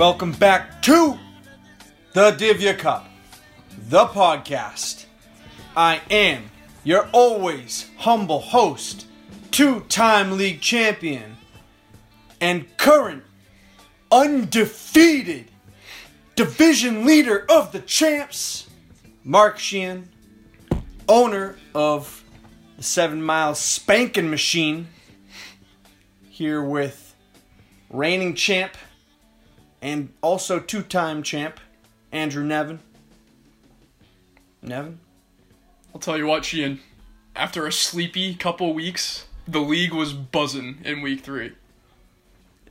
Welcome 0.00 0.32
back 0.32 0.80
to 0.84 1.18
the 2.14 2.30
Divya 2.30 2.78
Cup, 2.78 3.06
the 3.76 4.06
podcast. 4.06 5.04
I 5.76 6.00
am 6.10 6.50
your 6.84 7.10
always 7.12 7.90
humble 7.98 8.40
host, 8.40 9.04
two 9.50 9.80
time 9.90 10.38
league 10.38 10.62
champion, 10.62 11.36
and 12.40 12.74
current 12.78 13.24
undefeated 14.10 15.50
division 16.34 17.04
leader 17.04 17.44
of 17.50 17.70
the 17.72 17.80
champs, 17.80 18.70
Mark 19.22 19.58
Sheehan, 19.58 20.08
owner 21.10 21.56
of 21.74 22.24
the 22.78 22.82
Seven 22.82 23.22
Mile 23.22 23.54
Spanking 23.54 24.30
Machine, 24.30 24.88
here 26.30 26.62
with 26.62 27.14
reigning 27.90 28.34
champ 28.34 28.78
and 29.82 30.12
also 30.22 30.58
two 30.58 30.82
time 30.82 31.22
champ, 31.22 31.60
Andrew 32.12 32.44
Nevin. 32.44 32.80
Nevin? 34.62 35.00
I'll 35.94 36.00
tell 36.00 36.18
you 36.18 36.26
what, 36.26 36.44
Sheehan. 36.44 36.80
After 37.34 37.66
a 37.66 37.72
sleepy 37.72 38.34
couple 38.34 38.72
weeks, 38.74 39.26
the 39.46 39.60
league 39.60 39.92
was 39.92 40.12
buzzing 40.12 40.78
in 40.84 41.00
week 41.00 41.20
three. 41.20 41.52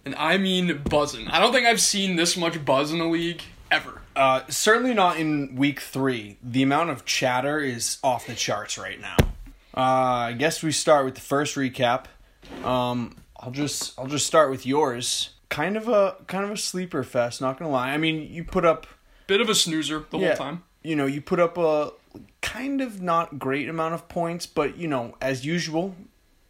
And 0.05 0.15
I 0.15 0.37
mean 0.37 0.81
buzzing. 0.83 1.27
I 1.27 1.39
don't 1.39 1.51
think 1.51 1.65
I've 1.65 1.81
seen 1.81 2.15
this 2.15 2.37
much 2.37 2.63
buzz 2.63 2.91
in 2.91 2.99
the 2.99 3.05
league 3.05 3.41
ever. 3.71 4.01
Uh, 4.15 4.41
certainly 4.49 4.93
not 4.93 5.17
in 5.17 5.55
week 5.55 5.79
three. 5.79 6.37
The 6.43 6.63
amount 6.63 6.89
of 6.89 7.05
chatter 7.05 7.59
is 7.59 7.97
off 8.03 8.27
the 8.27 8.35
charts 8.35 8.77
right 8.77 8.99
now. 8.99 9.17
Uh, 9.75 10.29
I 10.29 10.33
guess 10.33 10.63
we 10.63 10.71
start 10.71 11.05
with 11.05 11.15
the 11.15 11.21
first 11.21 11.55
recap. 11.55 12.05
Um, 12.63 13.15
I'll 13.37 13.51
just 13.51 13.97
I'll 13.97 14.07
just 14.07 14.27
start 14.27 14.49
with 14.49 14.65
yours. 14.65 15.29
Kind 15.49 15.75
of 15.75 15.87
a 15.87 16.15
kind 16.27 16.45
of 16.45 16.51
a 16.51 16.57
sleeper 16.57 17.03
fest. 17.03 17.41
Not 17.41 17.57
gonna 17.57 17.71
lie. 17.71 17.89
I 17.91 17.97
mean, 17.97 18.31
you 18.31 18.43
put 18.43 18.65
up 18.65 18.87
Bit 19.27 19.41
of 19.41 19.49
a 19.49 19.55
snoozer 19.55 20.05
the 20.09 20.17
yeah, 20.17 20.27
whole 20.29 20.37
time. 20.37 20.63
You 20.81 20.95
know, 20.95 21.05
you 21.05 21.21
put 21.21 21.39
up 21.39 21.57
a 21.57 21.91
kind 22.41 22.81
of 22.81 23.01
not 23.01 23.37
great 23.37 23.69
amount 23.69 23.93
of 23.93 24.07
points, 24.09 24.45
but 24.47 24.77
you 24.77 24.87
know, 24.87 25.15
as 25.21 25.45
usual, 25.45 25.95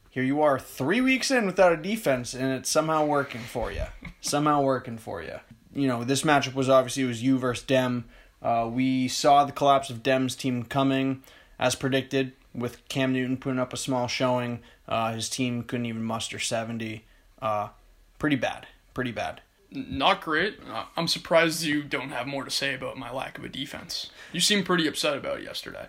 here 0.09 0.23
you 0.23 0.41
are 0.41 0.57
three 0.57 1.01
weeks 1.01 1.29
in 1.29 1.45
without 1.45 1.73
a 1.73 1.77
defense, 1.77 2.33
and 2.33 2.53
it's 2.53 2.69
somehow 2.69 3.05
working 3.05 3.41
for 3.41 3.71
you. 3.71 3.83
somehow 4.21 4.61
working 4.61 4.97
for 4.97 5.21
you. 5.21 5.39
You 5.73 5.87
know, 5.87 6.03
this 6.03 6.23
matchup 6.23 6.53
was 6.53 6.69
obviously 6.69 7.03
it 7.03 7.07
was 7.07 7.21
you 7.21 7.37
versus 7.37 7.65
Dem. 7.65 8.05
Uh, 8.41 8.69
we 8.71 9.07
saw 9.09 9.43
the 9.43 9.51
collapse 9.51 9.89
of 9.89 10.01
Dem's 10.01 10.35
team 10.35 10.63
coming, 10.63 11.21
as 11.59 11.75
predicted, 11.75 12.31
with 12.55 12.87
Cam 12.87 13.11
Newton 13.13 13.37
putting 13.37 13.59
up 13.59 13.73
a 13.73 13.77
small 13.77 14.07
showing. 14.07 14.61
Uh, 14.87 15.13
his 15.13 15.29
team 15.29 15.63
couldn't 15.63 15.85
even 15.85 16.03
muster 16.03 16.39
seventy. 16.39 17.05
Uh, 17.41 17.69
pretty 18.17 18.37
bad. 18.37 18.67
Pretty 18.93 19.11
bad. 19.11 19.41
Not 19.71 20.21
great. 20.21 20.59
Uh, 20.67 20.85
I'm 20.97 21.07
surprised 21.07 21.63
you 21.63 21.83
don't 21.83 22.09
have 22.09 22.25
more 22.25 22.43
to 22.43 22.49
say 22.51 22.73
about 22.73 22.97
my 22.97 23.11
lack 23.11 23.37
of 23.37 23.43
a 23.43 23.49
defense. 23.49 24.09
You 24.33 24.39
seem 24.39 24.63
pretty 24.63 24.87
upset 24.87 25.17
about 25.17 25.39
it 25.39 25.43
yesterday. 25.43 25.87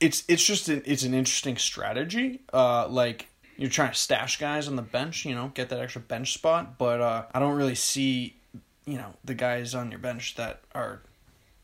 it's 0.00 0.22
it's 0.28 0.44
just 0.44 0.68
an, 0.68 0.82
it's 0.84 1.02
an 1.02 1.14
interesting 1.14 1.56
strategy. 1.56 2.40
Uh, 2.52 2.86
like 2.88 3.28
you're 3.56 3.70
trying 3.70 3.90
to 3.90 3.98
stash 3.98 4.38
guys 4.38 4.68
on 4.68 4.76
the 4.76 4.82
bench, 4.82 5.24
you 5.24 5.34
know, 5.34 5.50
get 5.54 5.70
that 5.70 5.80
extra 5.80 6.02
bench 6.02 6.34
spot. 6.34 6.76
But 6.76 7.00
uh, 7.00 7.24
I 7.32 7.38
don't 7.38 7.56
really 7.56 7.74
see, 7.74 8.36
you 8.84 8.98
know, 8.98 9.14
the 9.24 9.32
guys 9.34 9.74
on 9.74 9.90
your 9.90 9.98
bench 9.98 10.34
that 10.36 10.60
are, 10.74 11.00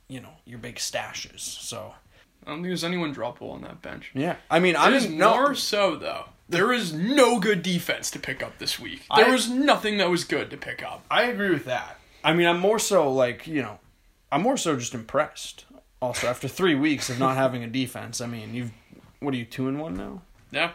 you 0.09 0.21
know, 0.21 0.33
your 0.47 0.59
big 0.59 0.77
stashes. 0.77 1.41
So 1.41 1.93
I 2.47 2.51
don't 2.51 2.59
think 2.61 2.69
there's 2.69 2.83
anyone 2.83 3.15
droppable 3.15 3.53
on 3.53 3.61
that 3.61 3.83
bench. 3.83 4.11
yeah, 4.15 4.37
I 4.51 4.59
mean, 4.59 4.75
I 4.75 4.89
didn't 4.89 5.19
more 5.19 5.55
so 5.55 5.97
though. 5.97 6.31
There 6.53 6.73
is 6.73 6.93
no 6.93 7.41
good 7.41 7.63
defense 7.63 8.11
to 8.13 8.19
pick 8.19 8.43
up 8.43 8.59
this 8.59 8.79
week. 8.79 9.05
There 9.17 9.27
I- 9.27 9.31
was 9.31 9.49
nothing 9.51 9.97
that 9.99 10.11
was 10.11 10.25
good 10.25 10.51
to 10.51 10.57
pick 10.57 10.83
up. 10.83 11.05
I 11.11 11.25
agree 11.25 11.51
with 11.51 11.65
that. 11.65 11.99
I 12.23 12.33
mean, 12.33 12.47
I'm 12.47 12.61
more 12.61 12.79
so 12.79 13.11
like 13.13 13.47
you 13.47 13.63
know, 13.63 13.81
I'm 14.31 14.43
more 14.43 14.57
so 14.57 14.77
just 14.77 14.95
impressed. 14.95 15.65
Also, 16.01 16.27
after 16.27 16.49
three 16.49 16.75
weeks 16.75 17.09
of 17.11 17.19
not 17.19 17.37
having 17.37 17.63
a 17.65 17.69
defense, 17.69 18.21
I 18.21 18.27
mean, 18.27 18.55
you've 18.55 18.73
what 19.21 19.35
are 19.35 19.37
you 19.37 19.45
two 19.45 19.69
and 19.69 19.81
one 19.81 19.95
now? 19.97 20.23
Yeah. 20.51 20.73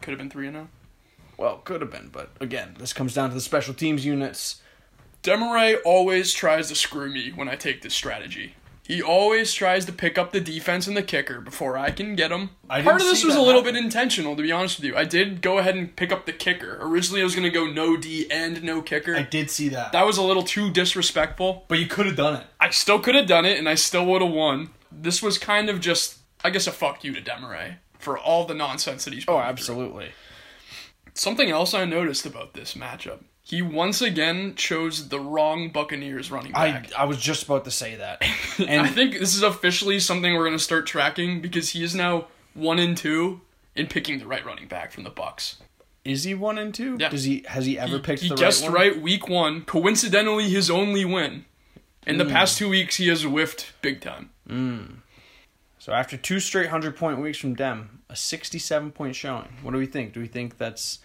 Could 0.00 0.10
have 0.12 0.18
been 0.18 0.30
three 0.30 0.48
and 0.48 0.56
oh. 0.56 0.68
Well, 1.36 1.58
could 1.58 1.80
have 1.80 1.90
been, 1.90 2.08
but 2.12 2.30
again, 2.40 2.76
this 2.78 2.92
comes 2.92 3.14
down 3.14 3.28
to 3.30 3.34
the 3.34 3.40
special 3.40 3.74
teams 3.74 4.04
units. 4.04 4.60
Demaray 5.22 5.76
always 5.84 6.32
tries 6.32 6.68
to 6.68 6.74
screw 6.74 7.10
me 7.10 7.30
when 7.30 7.48
I 7.48 7.56
take 7.56 7.82
this 7.82 7.94
strategy. 7.94 8.54
He 8.84 9.00
always 9.00 9.54
tries 9.54 9.84
to 9.84 9.92
pick 9.92 10.18
up 10.18 10.32
the 10.32 10.40
defense 10.40 10.88
and 10.88 10.96
the 10.96 11.04
kicker 11.04 11.40
before 11.40 11.78
I 11.78 11.92
can 11.92 12.16
get 12.16 12.32
him. 12.32 12.50
I 12.68 12.82
Part 12.82 13.00
of 13.00 13.06
this 13.06 13.24
was 13.24 13.36
a 13.36 13.40
little 13.40 13.62
happen. 13.62 13.74
bit 13.74 13.84
intentional, 13.84 14.34
to 14.34 14.42
be 14.42 14.50
honest 14.50 14.78
with 14.78 14.84
you. 14.86 14.96
I 14.96 15.04
did 15.04 15.40
go 15.40 15.58
ahead 15.58 15.76
and 15.76 15.94
pick 15.94 16.10
up 16.10 16.26
the 16.26 16.32
kicker. 16.32 16.78
Originally, 16.80 17.20
I 17.20 17.24
was 17.24 17.34
going 17.36 17.44
to 17.44 17.50
go 17.50 17.66
no 17.66 17.96
D 17.96 18.26
and 18.28 18.60
no 18.64 18.82
kicker. 18.82 19.14
I 19.14 19.22
did 19.22 19.50
see 19.50 19.68
that, 19.68 19.92
that 19.92 20.04
was 20.04 20.16
a 20.18 20.22
little 20.22 20.42
too 20.42 20.70
disrespectful. 20.72 21.64
but 21.68 21.78
you 21.78 21.86
could 21.86 22.06
have 22.06 22.16
done 22.16 22.34
it. 22.40 22.46
I 22.60 22.70
still 22.70 22.98
could 22.98 23.14
have 23.14 23.28
done 23.28 23.44
it, 23.44 23.56
and 23.56 23.68
I 23.68 23.76
still 23.76 24.04
would 24.06 24.20
have 24.20 24.32
won. 24.32 24.70
This 24.90 25.22
was 25.22 25.38
kind 25.38 25.70
of 25.70 25.80
just, 25.80 26.18
I 26.44 26.50
guess, 26.50 26.66
a 26.66 26.72
fuck 26.72 27.04
you 27.04 27.14
to 27.14 27.22
Demaray 27.22 27.76
for 28.00 28.18
all 28.18 28.46
the 28.46 28.54
nonsense 28.54 29.04
that 29.04 29.14
he's. 29.14 29.24
Oh, 29.28 29.34
me 29.36 29.42
through. 29.42 29.48
absolutely. 29.48 30.08
Something 31.14 31.50
else 31.50 31.72
I 31.72 31.84
noticed 31.84 32.26
about 32.26 32.54
this 32.54 32.74
matchup. 32.74 33.20
He 33.44 33.60
once 33.60 34.00
again 34.00 34.54
chose 34.54 35.08
the 35.08 35.18
wrong 35.18 35.70
Buccaneers 35.70 36.30
running 36.30 36.52
back. 36.52 36.92
I 36.96 37.02
I 37.02 37.04
was 37.06 37.18
just 37.18 37.42
about 37.42 37.64
to 37.64 37.70
say 37.70 37.96
that. 37.96 38.22
And 38.58 38.82
I 38.82 38.88
think 38.88 39.14
this 39.18 39.34
is 39.34 39.42
officially 39.42 39.98
something 39.98 40.34
we're 40.34 40.44
going 40.44 40.56
to 40.56 40.62
start 40.62 40.86
tracking 40.86 41.40
because 41.40 41.70
he 41.70 41.82
is 41.82 41.94
now 41.94 42.26
one 42.54 42.78
and 42.78 42.96
two 42.96 43.40
in 43.74 43.86
picking 43.86 44.18
the 44.18 44.26
right 44.26 44.44
running 44.44 44.68
back 44.68 44.92
from 44.92 45.04
the 45.04 45.10
Bucks. 45.10 45.56
is 46.04 46.24
he 46.24 46.34
one 46.34 46.58
and 46.58 46.72
two? 46.74 46.96
Yeah. 47.00 47.08
Does 47.08 47.24
he 47.24 47.44
has 47.48 47.64
he 47.66 47.78
ever 47.78 47.96
He, 47.96 48.02
picked 48.02 48.22
he 48.22 48.28
the 48.28 48.34
guessed 48.36 48.64
right 48.68 48.92
right, 48.92 49.00
week 49.02 49.28
one. 49.28 49.62
Coincidentally, 49.64 50.48
his 50.50 50.70
only 50.70 51.04
win. 51.04 51.46
In 52.06 52.14
Hmm. 52.14 52.18
the 52.18 52.24
past 52.26 52.58
two 52.58 52.68
weeks, 52.68 52.96
he 52.96 53.08
has 53.08 53.22
whiffed 53.22 53.72
big 53.80 54.00
time. 54.00 54.30
So 55.78 55.92
after 55.92 56.16
two 56.16 56.38
straight 56.38 56.68
hundred 56.68 56.96
point 56.96 57.18
weeks 57.20 57.38
from 57.38 57.54
Dem, 57.54 58.02
a 58.08 58.14
sixty-seven 58.16 58.92
point 58.92 59.16
showing. 59.16 59.48
What 59.62 59.72
do 59.72 59.78
we 59.78 59.86
think? 59.86 60.12
Do 60.12 60.20
we 60.20 60.28
think 60.28 60.58
that's 60.58 60.98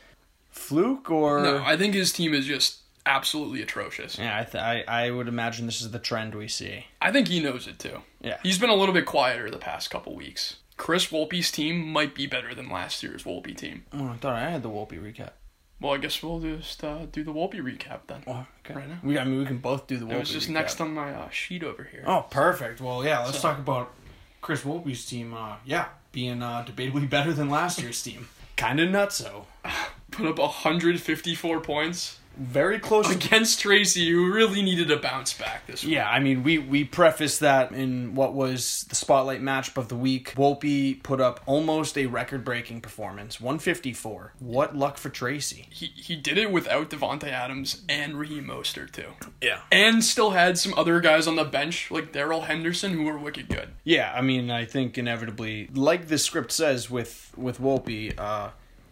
fluke 0.58 1.10
or? 1.10 1.42
No, 1.42 1.64
I 1.64 1.78
think 1.78 1.94
his 1.94 2.12
team 2.12 2.34
is 2.34 2.46
just 2.46 2.80
absolutely 3.06 3.62
atrocious. 3.62 4.18
yeah, 4.18 4.38
I, 4.40 4.44
th- 4.44 4.62
I 4.64 4.84
I 5.06 5.12
would 5.12 5.28
imagine 5.28 5.66
this 5.66 5.82
is 5.82 5.92
the 5.92 6.00
trend 6.00 6.36
we 6.36 6.48
see. 6.48 6.86
I 7.02 7.12
think 7.12 7.28
he 7.30 7.40
knows 7.40 7.68
it 7.68 7.80
too. 7.80 8.02
Yeah. 8.22 8.38
He's 8.44 8.60
been 8.60 8.70
a 8.70 8.76
little 8.76 8.94
bit 8.94 9.06
quieter 9.06 9.50
the 9.50 9.58
past 9.58 9.90
couple 9.90 10.16
weeks. 10.16 10.58
Chris 10.76 11.08
Wolpe's 11.08 11.52
team 11.52 11.88
might 11.92 12.14
be 12.14 12.28
better 12.28 12.54
than 12.54 12.70
last 12.70 13.02
year's 13.02 13.24
Wolpe 13.24 13.56
team. 13.58 13.86
Oh, 13.94 14.10
I 14.10 14.18
thought 14.18 14.36
I 14.36 14.50
had 14.50 14.62
the 14.62 14.70
Wolpe 14.70 14.92
recap. 15.02 15.32
Well, 15.80 15.94
I 15.94 15.98
guess 15.98 16.22
we'll 16.22 16.40
just 16.40 16.84
uh, 16.84 17.06
do 17.12 17.24
the 17.24 17.32
Wolpe 17.34 17.56
recap 17.56 18.02
then. 18.08 18.24
Oh, 18.28 18.46
okay. 18.66 18.74
Right 18.74 18.90
now? 18.90 18.98
We 19.04 19.18
I 19.18 19.24
mean 19.24 19.40
we 19.40 19.46
can 19.46 19.58
both 19.60 19.88
do 19.88 19.98
the 19.98 20.06
Wolpe. 20.06 20.14
It 20.14 20.20
was 20.20 20.30
just 20.32 20.50
recap. 20.50 20.54
next 20.54 20.82
on 20.82 20.94
my 20.94 21.14
uh, 21.14 21.30
sheet 21.30 21.64
over 21.64 21.84
here. 21.84 22.04
Oh, 22.06 22.26
perfect. 22.30 22.82
Well, 22.82 23.04
yeah. 23.06 23.24
Let's 23.24 23.38
So- 23.40 23.48
talk 23.50 23.58
about 23.60 23.94
Chris 24.42 24.62
Wolpe's 24.64 25.06
team. 25.06 25.34
Uh, 25.34 25.56
yeah, 25.66 25.86
being 26.12 26.44
uh, 26.44 26.66
debatably 26.68 27.10
better 27.10 27.32
than 27.34 27.50
last 27.50 27.82
year's 27.82 28.02
team. 28.04 28.28
Kind 28.56 28.80
of 28.80 28.90
nutso. 28.90 29.46
Put 30.18 30.26
up 30.26 30.40
154 30.40 31.62
points 31.62 32.18
Very 32.36 32.80
close. 32.80 33.10
against 33.10 33.60
Tracy, 33.62 34.10
who 34.10 34.32
really 34.34 34.62
needed 34.62 34.90
a 34.92 34.98
bounce 34.98 35.34
back 35.34 35.66
this 35.68 35.84
week. 35.84 35.94
Yeah, 35.94 36.10
I 36.10 36.20
mean, 36.20 36.44
we 36.44 36.58
we 36.58 36.84
prefaced 36.84 37.40
that 37.42 37.72
in 37.72 38.16
what 38.16 38.34
was 38.34 38.86
the 38.90 38.96
spotlight 38.96 39.42
matchup 39.42 39.78
of 39.78 39.90
the 39.90 39.96
week. 39.96 40.34
Wolpe 40.36 41.02
put 41.04 41.22
up 41.22 41.40
almost 41.46 41.98
a 41.98 42.06
record-breaking 42.08 42.82
performance, 42.82 43.40
154. 43.42 44.34
What 44.40 44.76
luck 44.76 44.98
for 44.98 45.10
Tracy. 45.10 45.68
He, 45.72 45.88
he 45.88 46.16
did 46.16 46.38
it 46.38 46.52
without 46.52 46.90
Davante 46.90 47.28
Adams 47.30 47.84
and 47.90 48.20
Raheem 48.20 48.46
Mostert, 48.46 48.92
too. 48.92 49.14
Yeah. 49.42 49.62
And 49.72 50.04
still 50.04 50.32
had 50.32 50.58
some 50.58 50.74
other 50.78 51.00
guys 51.00 51.28
on 51.28 51.36
the 51.36 51.44
bench, 51.46 51.90
like 51.92 52.12
Darrell 52.12 52.42
Henderson, 52.42 52.94
who 52.94 53.04
were 53.04 53.18
wicked 53.18 53.50
good. 53.50 53.70
Yeah, 53.84 54.14
I 54.16 54.22
mean, 54.22 54.50
I 54.52 54.66
think 54.66 54.98
inevitably, 54.98 55.70
like 55.74 56.08
the 56.08 56.18
script 56.18 56.52
says 56.52 56.90
with 56.90 57.34
with 57.36 57.60
Wolpe, 57.60 58.14
uh, 58.20 58.50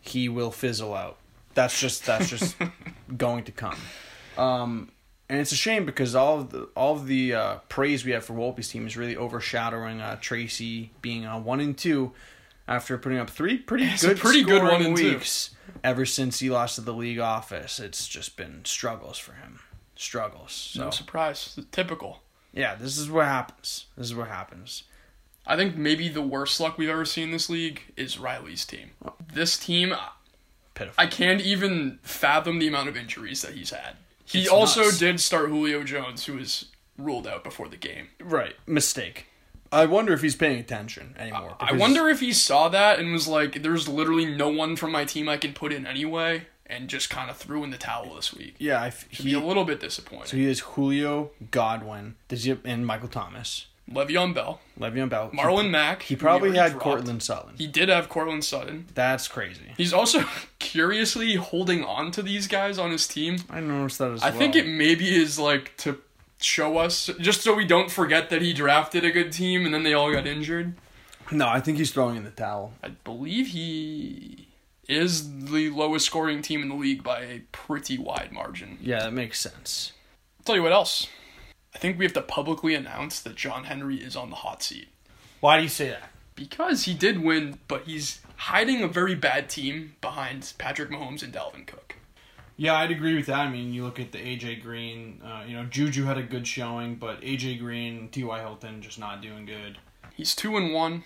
he 0.07 0.29
will 0.29 0.51
fizzle 0.51 0.93
out. 0.93 1.17
That's 1.53 1.79
just 1.79 2.05
that's 2.05 2.29
just 2.29 2.55
going 3.17 3.43
to 3.45 3.51
come. 3.51 3.77
Um, 4.37 4.91
and 5.29 5.39
it's 5.39 5.51
a 5.51 5.55
shame 5.55 5.85
because 5.85 6.15
all 6.15 6.39
of 6.39 6.51
the 6.51 6.69
all 6.75 6.95
of 6.95 7.07
the 7.07 7.33
uh, 7.33 7.55
praise 7.69 8.05
we 8.05 8.11
have 8.11 8.25
for 8.25 8.33
Wolpe's 8.33 8.69
team 8.69 8.85
is 8.87 8.97
really 8.97 9.15
overshadowing 9.15 10.01
uh, 10.01 10.17
Tracy 10.19 10.91
being 11.01 11.25
uh, 11.25 11.39
one 11.39 11.59
and 11.59 11.77
two 11.77 12.11
after 12.67 12.97
putting 12.97 13.17
up 13.17 13.29
three 13.29 13.57
pretty 13.57 13.85
It's 13.85 14.03
a 14.03 14.09
good 14.09 14.17
pretty 14.17 14.43
good 14.43 14.63
one 14.63 14.81
and 14.81 14.97
two. 14.97 15.19
Ever 15.83 16.05
since 16.05 16.39
he 16.39 16.49
lost 16.49 16.75
to 16.75 16.81
the 16.81 16.93
league 16.93 17.19
office, 17.19 17.79
it's 17.79 18.07
just 18.07 18.37
been 18.37 18.63
struggles 18.65 19.17
for 19.17 19.33
him. 19.33 19.59
Struggles. 19.95 20.51
So 20.73 20.85
No 20.85 20.89
surprise. 20.89 21.57
Typical. 21.71 22.21
yeah, 22.53 22.75
this 22.75 22.97
is 22.97 23.09
what 23.09 23.25
happens. 23.25 23.85
This 23.97 24.07
is 24.07 24.15
what 24.15 24.27
happens. 24.27 24.83
I 25.47 25.55
think 25.55 25.75
maybe 25.77 26.07
the 26.09 26.21
worst 26.21 26.59
luck 26.59 26.77
we've 26.77 26.89
ever 26.89 27.05
seen 27.05 27.25
in 27.25 27.31
this 27.31 27.49
league 27.49 27.83
is 27.95 28.17
Riley's 28.17 28.65
team. 28.65 28.91
Oh. 29.03 29.13
This 29.33 29.57
team, 29.57 29.93
Pitiful. 30.73 30.95
I 31.01 31.07
can't 31.07 31.41
even 31.41 31.99
fathom 32.01 32.59
the 32.59 32.67
amount 32.67 32.89
of 32.89 32.97
injuries 32.97 33.41
that 33.43 33.53
he's 33.53 33.69
had. 33.69 33.95
He 34.25 34.41
It's 34.41 34.49
also 34.49 34.83
nuts. 34.83 34.97
did 34.99 35.19
start 35.19 35.49
Julio 35.49 35.83
Jones, 35.83 36.25
who 36.25 36.33
was 36.33 36.65
ruled 36.97 37.27
out 37.27 37.43
before 37.43 37.67
the 37.69 37.77
game. 37.77 38.09
Right, 38.19 38.55
mistake. 38.65 39.27
I 39.71 39.85
wonder 39.85 40.13
if 40.13 40.21
he's 40.21 40.35
paying 40.35 40.59
attention 40.59 41.15
anymore. 41.17 41.55
I 41.59 41.73
wonder 41.73 42.07
if 42.09 42.19
he 42.21 42.31
saw 42.33 42.69
that 42.69 42.97
and 42.99 43.11
was 43.11 43.27
like, 43.27 43.61
"There's 43.61 43.87
literally 43.87 44.25
no 44.25 44.47
one 44.49 44.75
from 44.75 44.91
my 44.91 45.05
team 45.05 45.27
I 45.29 45.37
can 45.37 45.53
put 45.53 45.71
in 45.73 45.85
anyway." 45.85 46.47
and 46.67 46.87
just 46.87 47.11
kind 47.11 47.29
of 47.29 47.37
threw 47.37 47.63
in 47.63 47.69
the 47.69 47.77
towel 47.77 48.15
this 48.15 48.33
week. 48.33 48.55
Yeah, 48.57 48.81
I 48.81 48.87
f- 48.87 49.07
Be 49.23 49.33
a 49.35 49.39
little 49.39 49.65
bit 49.65 49.79
disappointed. 49.79 50.29
so 50.29 50.37
he 50.37 50.45
is 50.45 50.61
Julio 50.61 51.29
Godwin, 51.51 52.15
does 52.27 52.43
he, 52.45 52.57
and 52.65 52.87
Michael 52.87 53.07
Thomas, 53.07 53.67
Le'Veon 53.89 54.33
Bell, 54.33 54.59
Le'Veon 54.79 55.09
Bell. 55.09 55.29
Marlon 55.31 55.69
Mack. 55.69 56.01
He 56.01 56.15
probably 56.15 56.55
had 56.57 56.71
dropped. 56.71 56.83
Courtland 56.83 57.21
Sutton. 57.21 57.53
He 57.57 57.67
did 57.67 57.89
have 57.89 58.09
Courtland 58.09 58.43
Sutton. 58.43 58.87
That's 58.95 59.27
crazy. 59.27 59.73
He's 59.77 59.93
also 59.93 60.23
curiously 60.59 61.35
holding 61.35 61.83
on 61.83 62.11
to 62.11 62.23
these 62.23 62.47
guys 62.47 62.79
on 62.79 62.91
his 62.91 63.07
team. 63.07 63.37
I 63.49 63.59
noticed 63.59 63.99
that 63.99 64.11
as 64.11 64.23
I 64.23 64.27
well. 64.29 64.35
I 64.35 64.39
think 64.39 64.55
it 64.55 64.67
maybe 64.67 65.15
is 65.15 65.37
like 65.37 65.77
to 65.77 65.99
show 66.41 66.77
us, 66.77 67.09
just 67.19 67.41
so 67.41 67.53
we 67.53 67.65
don't 67.65 67.91
forget 67.91 68.29
that 68.31 68.41
he 68.41 68.53
drafted 68.53 69.05
a 69.05 69.11
good 69.11 69.31
team 69.31 69.65
and 69.65 69.73
then 69.73 69.83
they 69.83 69.93
all 69.93 70.11
got 70.11 70.25
injured. 70.25 70.73
No, 71.31 71.47
I 71.47 71.59
think 71.59 71.77
he's 71.77 71.91
throwing 71.91 72.17
in 72.17 72.23
the 72.23 72.31
towel. 72.31 72.73
I 72.83 72.89
believe 72.89 73.47
he 73.47 74.47
is 74.87 75.45
the 75.45 75.69
lowest 75.69 76.05
scoring 76.05 76.41
team 76.41 76.61
in 76.61 76.69
the 76.69 76.75
league 76.75 77.03
by 77.03 77.21
a 77.21 77.39
pretty 77.51 77.97
wide 77.97 78.31
margin. 78.31 78.77
Yeah, 78.81 78.99
that 78.99 79.13
makes 79.13 79.39
sense. 79.39 79.93
I'll 80.39 80.43
tell 80.43 80.55
you 80.55 80.63
what 80.63 80.71
else. 80.71 81.07
I 81.75 81.77
think 81.77 81.99
we 81.99 82.05
have 82.05 82.13
to 82.13 82.21
publicly 82.21 82.73
announce 82.73 83.19
that 83.19 83.35
John 83.35 83.65
Henry 83.65 83.97
is 83.97 84.15
on 84.15 84.29
the 84.29 84.37
hot 84.37 84.63
seat. 84.63 84.87
Why 85.41 85.57
do 85.57 85.63
you 85.63 85.69
say 85.69 85.89
that? 85.89 86.09
Because 86.33 86.85
he 86.85 86.93
did 86.93 87.21
win, 87.21 87.59
but 87.67 87.83
he's 87.83 88.21
hiding 88.37 88.81
a 88.81 88.87
very 88.87 89.13
bad 89.13 89.49
team 89.49 89.95
behind 89.99 90.53
Patrick 90.57 90.89
Mahomes 90.89 91.21
and 91.21 91.33
Dalvin 91.33 91.67
Cook. 91.67 91.95
Yeah, 92.55 92.75
I'd 92.75 92.91
agree 92.91 93.15
with 93.15 93.25
that. 93.25 93.39
I 93.39 93.49
mean, 93.49 93.73
you 93.73 93.83
look 93.83 93.99
at 93.99 94.13
the 94.13 94.17
AJ 94.19 94.61
Green. 94.63 95.21
Uh, 95.21 95.43
you 95.45 95.53
know, 95.53 95.65
Juju 95.65 96.05
had 96.05 96.17
a 96.17 96.23
good 96.23 96.47
showing, 96.47 96.95
but 96.95 97.19
AJ 97.21 97.59
Green, 97.59 98.07
T.Y. 98.07 98.39
Hilton 98.39 98.81
just 98.81 98.97
not 98.97 99.21
doing 99.21 99.45
good. 99.45 99.77
He's 100.13 100.33
two 100.33 100.55
and 100.55 100.73
one, 100.73 101.03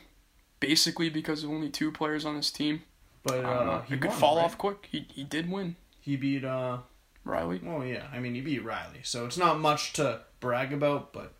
basically 0.59 1.09
because 1.09 1.43
of 1.43 1.49
only 1.49 1.69
two 1.69 1.91
players 1.91 2.25
on 2.25 2.35
his 2.35 2.51
team. 2.51 2.83
But 3.23 3.39
I 3.39 3.41
don't 3.55 3.65
know. 3.65 3.71
uh, 3.71 3.81
he 3.81 3.97
could 3.97 4.09
won, 4.11 4.19
fall 4.19 4.35
right? 4.37 4.45
off 4.45 4.57
quick. 4.59 4.87
He 4.91 5.07
he 5.11 5.23
did 5.23 5.51
win. 5.51 5.75
He 5.99 6.15
beat. 6.15 6.45
uh 6.45 6.77
Riley. 7.25 7.59
Well, 7.63 7.83
yeah. 7.83 8.05
I 8.13 8.19
mean, 8.19 8.33
he 8.35 8.41
beat 8.41 8.63
Riley, 8.63 9.01
so 9.03 9.25
it's 9.25 9.37
not 9.37 9.59
much 9.59 9.93
to 9.93 10.21
brag 10.39 10.73
about. 10.73 11.13
But 11.13 11.33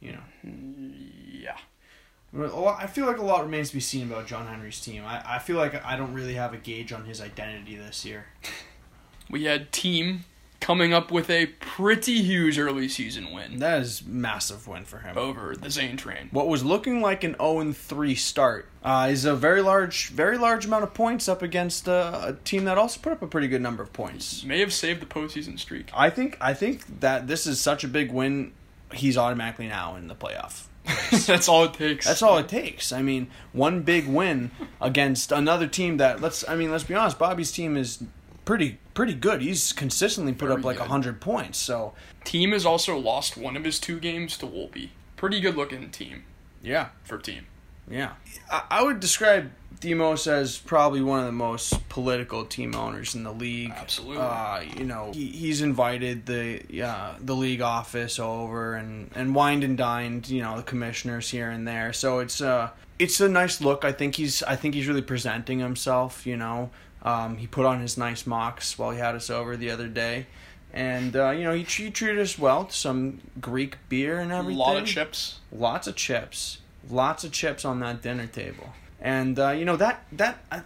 you 0.00 0.12
know, 0.12 0.92
Yeah. 1.32 1.56
I 2.36 2.88
feel 2.88 3.06
like 3.06 3.18
a 3.18 3.22
lot 3.24 3.42
remains 3.44 3.68
to 3.68 3.74
be 3.74 3.80
seen 3.80 4.10
about 4.10 4.26
John 4.26 4.46
Henry's 4.48 4.80
team. 4.80 5.04
I, 5.04 5.36
I 5.36 5.38
feel 5.38 5.56
like 5.56 5.84
I 5.84 5.96
don't 5.96 6.12
really 6.14 6.34
have 6.34 6.52
a 6.52 6.56
gauge 6.56 6.92
on 6.92 7.04
his 7.04 7.20
identity 7.20 7.76
this 7.76 8.04
year. 8.04 8.26
We 9.30 9.44
had 9.44 9.70
team 9.70 10.24
coming 10.64 10.94
up 10.94 11.10
with 11.10 11.28
a 11.28 11.44
pretty 11.60 12.22
huge 12.22 12.58
early 12.58 12.88
season 12.88 13.30
win 13.30 13.58
That 13.58 13.82
is 13.82 14.02
massive 14.06 14.66
win 14.66 14.86
for 14.86 15.00
him. 15.00 15.18
over 15.18 15.54
the 15.54 15.68
Zane 15.68 15.98
train. 15.98 16.30
What 16.30 16.48
was 16.48 16.64
looking 16.64 17.02
like 17.02 17.22
an 17.22 17.36
0 17.38 17.72
3 17.72 18.14
start 18.14 18.66
uh, 18.82 19.08
is 19.10 19.26
a 19.26 19.36
very 19.36 19.60
large, 19.60 20.08
very 20.08 20.38
large 20.38 20.64
amount 20.64 20.84
of 20.84 20.94
points 20.94 21.28
up 21.28 21.42
against 21.42 21.86
uh, 21.86 22.22
a 22.28 22.32
team 22.32 22.64
that 22.64 22.78
also 22.78 22.98
put 22.98 23.12
up 23.12 23.20
a 23.20 23.26
pretty 23.26 23.46
good 23.46 23.60
number 23.60 23.82
of 23.82 23.92
points. 23.92 24.42
May 24.42 24.60
have 24.60 24.72
saved 24.72 25.02
the 25.02 25.06
postseason 25.06 25.58
streak. 25.58 25.90
I 25.94 26.08
think 26.08 26.38
I 26.40 26.54
think 26.54 27.00
that 27.00 27.26
this 27.26 27.46
is 27.46 27.60
such 27.60 27.84
a 27.84 27.88
big 27.88 28.10
win. 28.10 28.52
He's 28.94 29.18
automatically 29.18 29.68
now 29.68 29.96
in 29.96 30.08
the 30.08 30.14
playoff. 30.14 30.68
That's 31.26 31.46
all 31.46 31.64
it 31.64 31.74
takes. 31.74 32.06
That's 32.06 32.22
all 32.22 32.38
it 32.38 32.48
takes. 32.48 32.90
I 32.90 33.02
mean, 33.02 33.26
one 33.52 33.82
big 33.82 34.06
win 34.06 34.50
against 34.80 35.30
another 35.30 35.66
team 35.66 35.98
that 35.98 36.22
let's. 36.22 36.48
I 36.48 36.56
mean, 36.56 36.70
let's 36.70 36.84
be 36.84 36.94
honest. 36.94 37.18
Bobby's 37.18 37.52
team 37.52 37.76
is 37.76 38.02
pretty 38.44 38.78
pretty 38.94 39.14
good. 39.14 39.42
He's 39.42 39.72
consistently 39.72 40.32
put 40.32 40.48
Very 40.48 40.58
up 40.60 40.64
like 40.64 40.78
good. 40.78 40.88
hundred 40.88 41.20
points. 41.20 41.58
So 41.58 41.94
Team 42.24 42.52
has 42.52 42.64
also 42.66 42.98
lost 42.98 43.36
one 43.36 43.56
of 43.56 43.64
his 43.64 43.78
two 43.78 44.00
games 44.00 44.36
to 44.38 44.46
Wolpe. 44.46 44.90
Pretty 45.16 45.40
good 45.40 45.56
looking 45.56 45.90
team 45.90 46.24
yeah, 46.62 46.88
for 47.04 47.18
team. 47.18 47.46
yeah. 47.90 48.12
I, 48.50 48.62
I 48.70 48.82
would 48.82 49.00
describe 49.00 49.50
Dimos 49.80 50.26
as 50.26 50.56
probably 50.56 51.02
one 51.02 51.20
of 51.20 51.26
the 51.26 51.32
most 51.32 51.88
political 51.88 52.44
team 52.44 52.74
owners 52.74 53.14
in 53.14 53.22
the 53.22 53.32
league. 53.32 53.70
Absolutely. 53.74 54.18
Uh, 54.22 54.60
you 54.60 54.84
know, 54.84 55.10
he, 55.12 55.26
he's 55.26 55.60
invited 55.60 56.26
the 56.26 56.82
uh, 56.82 57.14
the 57.20 57.34
league 57.34 57.60
office 57.60 58.18
over 58.18 58.74
and 58.74 59.10
and 59.14 59.34
wined 59.34 59.64
and 59.64 59.76
dined. 59.76 60.28
You 60.28 60.42
know, 60.42 60.56
the 60.56 60.62
commissioners 60.62 61.30
here 61.30 61.50
and 61.50 61.66
there. 61.68 61.92
So 61.92 62.20
it's 62.20 62.40
uh 62.40 62.70
it's 62.98 63.20
a 63.20 63.28
nice 63.28 63.60
look. 63.60 63.84
I 63.84 63.92
think 63.92 64.14
he's 64.16 64.42
I 64.42 64.56
think 64.56 64.74
he's 64.74 64.88
really 64.88 65.02
presenting 65.02 65.58
himself. 65.58 66.26
You 66.26 66.36
know, 66.36 66.70
um, 67.04 67.36
he 67.36 67.46
put 67.46 67.66
on 67.66 67.80
his 67.80 67.96
nice 67.98 68.26
mocks 68.26 68.78
while 68.78 68.90
he 68.90 68.98
had 68.98 69.14
us 69.14 69.30
over 69.30 69.56
the 69.56 69.70
other 69.70 69.88
day. 69.88 70.26
And 70.72 71.14
uh, 71.14 71.30
you 71.30 71.44
know 71.44 71.52
he, 71.54 71.62
he 71.62 71.90
treated 71.90 72.18
us 72.18 72.38
well. 72.38 72.68
Some 72.70 73.20
Greek 73.40 73.76
beer 73.88 74.18
and 74.18 74.32
everything. 74.32 74.56
A 74.60 74.62
lot 74.64 74.76
of 74.76 74.86
chips. 74.86 75.38
Lots 75.52 75.86
of 75.86 75.94
chips. 75.94 76.58
Lots 76.90 77.22
of 77.24 77.30
chips 77.32 77.64
on 77.64 77.78
that 77.80 78.02
dinner 78.02 78.26
table. 78.26 78.70
And 79.00 79.38
uh, 79.38 79.50
you 79.50 79.64
know 79.64 79.76
that 79.76 80.04
that 80.12 80.38
I, 80.50 80.62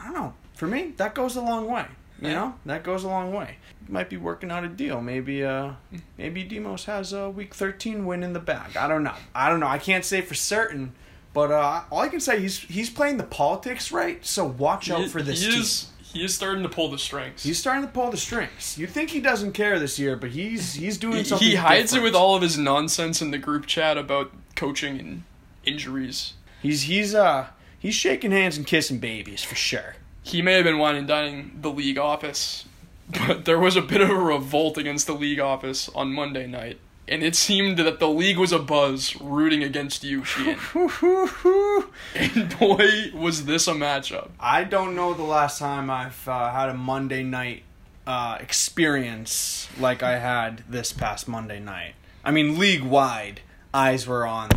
I 0.00 0.04
don't 0.04 0.14
know. 0.14 0.34
For 0.54 0.66
me, 0.66 0.92
that 0.98 1.14
goes 1.14 1.36
a 1.36 1.40
long 1.42 1.66
way. 1.70 1.86
You 2.20 2.28
Yeah. 2.28 2.34
know, 2.34 2.54
that 2.66 2.82
goes 2.82 3.04
a 3.04 3.08
long 3.08 3.32
way. 3.32 3.56
Might 3.88 4.08
be 4.10 4.16
working 4.16 4.50
out 4.50 4.64
a 4.64 4.68
deal. 4.68 5.00
Maybe 5.00 5.42
uh 5.44 5.72
maybe 6.18 6.44
Dimos 6.44 6.84
has 6.84 7.12
a 7.14 7.30
week 7.30 7.54
13 7.54 8.04
win 8.04 8.22
in 8.22 8.32
the 8.34 8.40
bag. 8.40 8.76
I 8.76 8.88
don't 8.88 9.04
know. 9.04 9.14
I 9.34 9.48
don't 9.48 9.60
know. 9.60 9.68
I 9.68 9.78
can't 9.78 10.04
say 10.04 10.20
for 10.20 10.34
certain, 10.34 10.92
but 11.36 11.50
uh 11.52 11.82
all 11.90 12.00
I 12.00 12.08
can 12.08 12.18
say 12.20 12.40
he's 12.40 12.58
he's 12.58 12.88
playing 12.90 13.18
the 13.18 13.24
politics 13.24 13.92
right. 13.92 14.24
So 14.24 14.44
watch 14.46 14.90
out 14.90 15.02
He- 15.02 15.08
for 15.08 15.22
this 15.22 15.42
he 15.44 15.50
team. 15.52 15.60
is 15.60 15.86
he 16.12 16.24
is 16.24 16.34
starting 16.34 16.62
to 16.62 16.68
pull 16.70 16.90
the 16.90 16.98
strings. 16.98 17.42
He's 17.42 17.58
starting 17.58 17.82
to 17.82 17.88
pull 17.92 18.10
the 18.10 18.16
strings. 18.16 18.78
You 18.78 18.86
think 18.86 19.10
he 19.10 19.20
doesn't 19.20 19.52
care 19.52 19.78
this 19.78 19.98
year, 19.98 20.16
but 20.16 20.30
he's 20.30 20.72
he's 20.74 20.96
doing 20.96 21.24
something. 21.24 21.46
he 21.46 21.56
hides 21.56 21.90
different. 21.92 22.02
it 22.02 22.08
with 22.08 22.14
all 22.16 22.34
of 22.34 22.40
his 22.42 22.56
nonsense 22.56 23.20
in 23.20 23.30
the 23.32 23.38
group 23.38 23.66
chat 23.66 23.98
about 23.98 24.32
coaching 24.54 24.98
and 24.98 25.22
injuries. 25.64 26.32
He's 26.62 26.82
he's 26.82 27.14
uh 27.14 27.48
he's 27.78 27.94
shaking 27.94 28.30
hands 28.30 28.56
and 28.56 28.66
kissing 28.66 28.98
babies 28.98 29.42
for 29.44 29.54
sure. 29.56 29.96
He 30.22 30.40
may 30.42 30.54
have 30.54 30.64
been 30.64 30.78
wine 30.78 30.96
and 30.96 31.06
dining 31.06 31.58
the 31.60 31.70
league 31.70 31.98
office, 31.98 32.64
but 33.26 33.44
there 33.44 33.58
was 33.58 33.76
a 33.76 33.82
bit 33.82 34.00
of 34.00 34.08
a 34.10 34.14
revolt 34.16 34.78
against 34.78 35.06
the 35.06 35.12
league 35.14 35.38
office 35.40 35.88
on 35.94 36.12
Monday 36.12 36.46
night, 36.46 36.78
and 37.08 37.22
it 37.22 37.36
seemed 37.36 37.78
that 37.78 37.98
the 37.98 38.08
league 38.08 38.38
was 38.38 38.52
a 38.52 38.58
buzz 38.58 39.20
rooting 39.20 39.62
against 39.62 40.02
you, 40.02 40.24
Sheehan. 40.24 40.58
and 42.14 42.58
boy, 42.58 43.12
was 43.14 43.44
this 43.44 43.68
a 43.68 43.72
matchup. 43.72 44.30
I 44.40 44.64
don't 44.64 44.94
know 44.94 45.14
the 45.14 45.22
last 45.22 45.58
time 45.58 45.88
I've 45.88 46.28
uh, 46.28 46.50
had 46.50 46.68
a 46.68 46.74
Monday 46.74 47.22
night 47.22 47.62
uh, 48.06 48.38
experience 48.40 49.68
like 49.78 50.02
I 50.02 50.18
had 50.18 50.64
this 50.68 50.92
past 50.92 51.28
Monday 51.28 51.60
night. 51.60 51.94
I 52.24 52.32
mean, 52.32 52.58
league 52.58 52.82
wide, 52.82 53.40
eyes 53.72 54.06
were 54.06 54.26
on 54.26 54.50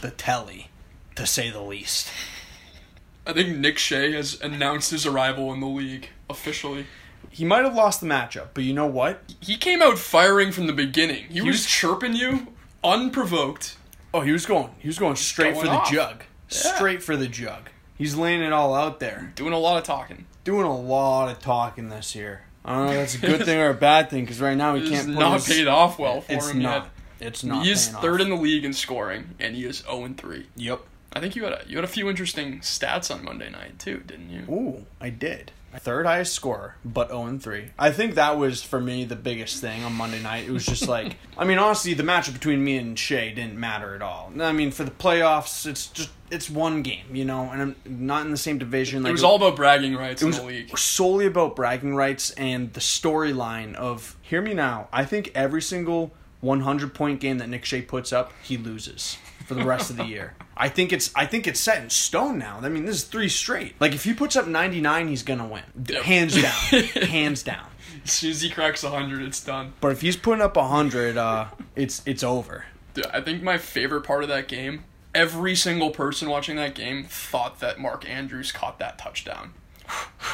the 0.00 0.10
telly, 0.10 0.68
to 1.14 1.26
say 1.26 1.50
the 1.50 1.62
least. 1.62 2.10
I 3.26 3.32
think 3.32 3.56
Nick 3.56 3.78
Shea 3.78 4.12
has 4.12 4.40
announced 4.40 4.90
his 4.90 5.06
arrival 5.06 5.52
in 5.52 5.60
the 5.60 5.66
league 5.66 6.08
officially. 6.28 6.86
He 7.30 7.44
might 7.44 7.64
have 7.64 7.74
lost 7.74 8.00
the 8.00 8.06
matchup, 8.06 8.48
but 8.54 8.64
you 8.64 8.72
know 8.74 8.86
what? 8.86 9.22
He 9.40 9.56
came 9.56 9.82
out 9.82 9.98
firing 9.98 10.52
from 10.52 10.66
the 10.66 10.72
beginning. 10.72 11.24
He, 11.30 11.40
was, 11.40 11.48
was- 11.56 11.66
chirping 11.66 12.14
you 12.14 12.48
unprovoked. 12.82 13.76
Oh, 14.12 14.20
he 14.20 14.32
was 14.32 14.46
going. 14.46 14.70
He 14.78 14.86
was 14.88 14.98
going 14.98 15.16
straight 15.16 15.54
Going 15.54 15.66
for 15.66 15.70
the 15.72 15.78
off. 15.78 15.90
jug. 15.90 16.22
Yeah. 16.50 16.56
Straight 16.76 17.02
for 17.02 17.16
the 17.16 17.26
jug. 17.26 17.68
He's 17.96 18.14
laying 18.14 18.42
it 18.42 18.52
all 18.52 18.74
out 18.74 19.00
there. 19.00 19.32
Doing 19.34 19.52
a 19.52 19.58
lot 19.58 19.78
of 19.78 19.84
talking. 19.84 20.26
Doing 20.44 20.66
a 20.66 20.76
lot 20.76 21.30
of 21.30 21.38
talking 21.40 21.88
this 21.88 22.14
year. 22.14 22.42
I 22.64 22.76
don't 22.76 22.86
know 22.86 22.92
if 22.92 22.98
that's 22.98 23.14
a 23.16 23.18
good 23.18 23.44
thing 23.44 23.58
or 23.58 23.70
a 23.70 23.74
bad 23.74 24.10
thing 24.10 24.22
because 24.24 24.40
right 24.40 24.56
now 24.56 24.74
he 24.74 24.82
It's 24.82 24.90
can't. 24.90 25.06
put 25.08 25.18
not 25.18 25.34
his- 25.34 25.46
paid 25.48 25.66
off 25.66 25.98
well 25.98 26.20
for 26.20 26.32
It's 26.32 26.50
him 26.50 26.62
not. 26.62 26.84
yet. 27.20 27.28
It's 27.28 27.44
not. 27.44 27.64
he 27.64 27.70
is 27.72 27.88
paying 27.88 28.00
third 28.02 28.20
off. 28.20 28.26
in 28.26 28.30
the 28.30 28.36
league 28.40 28.64
in 28.64 28.72
scoring, 28.72 29.34
and 29.38 29.54
he 29.56 29.64
is 29.64 29.78
0 29.86 30.04
and 30.04 30.16
3. 30.18 30.46
Yep. 30.56 30.80
I 31.14 31.20
think 31.20 31.36
you 31.36 31.44
had 31.44 31.52
a 31.52 31.62
you 31.66 31.76
had 31.76 31.84
a 31.84 31.88
few 31.88 32.10
interesting 32.10 32.60
stats 32.60 33.14
on 33.14 33.24
Monday 33.24 33.50
night 33.50 33.78
too, 33.78 34.02
didn't 34.06 34.30
you? 34.30 34.42
Ooh, 34.50 34.86
I 35.00 35.10
did. 35.10 35.52
Third 35.76 36.06
highest 36.06 36.32
scorer, 36.34 36.76
but 36.84 37.08
0 37.08 37.24
and 37.26 37.42
3. 37.42 37.70
I 37.76 37.90
think 37.90 38.14
that 38.14 38.38
was 38.38 38.62
for 38.62 38.80
me 38.80 39.04
the 39.04 39.16
biggest 39.16 39.60
thing 39.60 39.82
on 39.82 39.92
Monday 39.94 40.22
night. 40.22 40.46
It 40.46 40.52
was 40.52 40.64
just 40.64 40.86
like, 40.86 41.16
I 41.38 41.44
mean, 41.44 41.58
honestly, 41.58 41.94
the 41.94 42.04
matchup 42.04 42.32
between 42.32 42.62
me 42.62 42.76
and 42.76 42.96
Shea 42.96 43.32
didn't 43.32 43.58
matter 43.58 43.92
at 43.94 44.00
all. 44.00 44.32
I 44.38 44.52
mean, 44.52 44.70
for 44.70 44.84
the 44.84 44.92
playoffs, 44.92 45.66
it's 45.66 45.88
just 45.88 46.10
it's 46.30 46.48
one 46.48 46.82
game, 46.82 47.14
you 47.14 47.24
know, 47.24 47.50
and 47.50 47.60
I'm 47.60 47.76
not 47.84 48.24
in 48.24 48.30
the 48.30 48.36
same 48.36 48.58
division. 48.58 49.02
Like 49.02 49.10
it 49.10 49.14
was 49.14 49.24
all 49.24 49.34
about 49.34 49.56
bragging 49.56 49.96
rights 49.96 50.22
it 50.22 50.26
in 50.26 50.28
was 50.28 50.38
the 50.38 50.46
league. 50.46 50.78
solely 50.78 51.26
about 51.26 51.56
bragging 51.56 51.96
rights 51.96 52.30
and 52.32 52.72
the 52.72 52.80
storyline 52.80 53.74
of 53.74 54.16
hear 54.22 54.40
me 54.40 54.54
now. 54.54 54.88
I 54.92 55.04
think 55.04 55.32
every 55.34 55.62
single 55.62 56.12
100 56.44 56.94
point 56.94 57.20
game 57.20 57.38
that 57.38 57.48
Nick 57.48 57.64
Shea 57.64 57.82
puts 57.82 58.12
up, 58.12 58.32
he 58.42 58.56
loses 58.56 59.18
for 59.46 59.54
the 59.54 59.64
rest 59.64 59.90
of 59.90 59.96
the 59.96 60.04
year. 60.04 60.34
I 60.56 60.68
think 60.68 60.92
it's 60.92 61.10
I 61.16 61.26
think 61.26 61.46
it's 61.48 61.58
set 61.60 61.82
in 61.82 61.90
stone 61.90 62.38
now. 62.38 62.60
I 62.62 62.68
mean, 62.68 62.84
this 62.84 62.96
is 62.96 63.04
three 63.04 63.28
straight. 63.28 63.74
Like 63.80 63.92
if 63.92 64.04
he 64.04 64.14
puts 64.14 64.36
up 64.36 64.46
99, 64.46 65.08
he's 65.08 65.22
gonna 65.22 65.46
win, 65.46 65.64
Yep. 65.88 66.02
hands 66.04 66.40
down, 66.40 66.52
hands 67.08 67.42
down. 67.42 67.66
As 68.04 68.12
soon 68.12 68.30
as 68.32 68.42
he 68.42 68.50
cracks 68.50 68.82
100, 68.82 69.22
it's 69.22 69.42
done. 69.44 69.72
But 69.80 69.92
if 69.92 70.00
he's 70.02 70.16
putting 70.16 70.42
up 70.42 70.56
100, 70.56 71.16
uh, 71.16 71.46
it's 71.74 72.02
it's 72.06 72.22
over. 72.22 72.66
Dude, 72.94 73.06
I 73.06 73.20
think 73.20 73.42
my 73.42 73.58
favorite 73.58 74.02
part 74.02 74.22
of 74.22 74.28
that 74.28 74.46
game, 74.46 74.84
every 75.14 75.54
single 75.56 75.90
person 75.90 76.28
watching 76.28 76.56
that 76.56 76.74
game 76.74 77.04
thought 77.04 77.58
that 77.60 77.80
Mark 77.80 78.08
Andrews 78.08 78.52
caught 78.52 78.78
that 78.78 78.98
touchdown. 78.98 79.52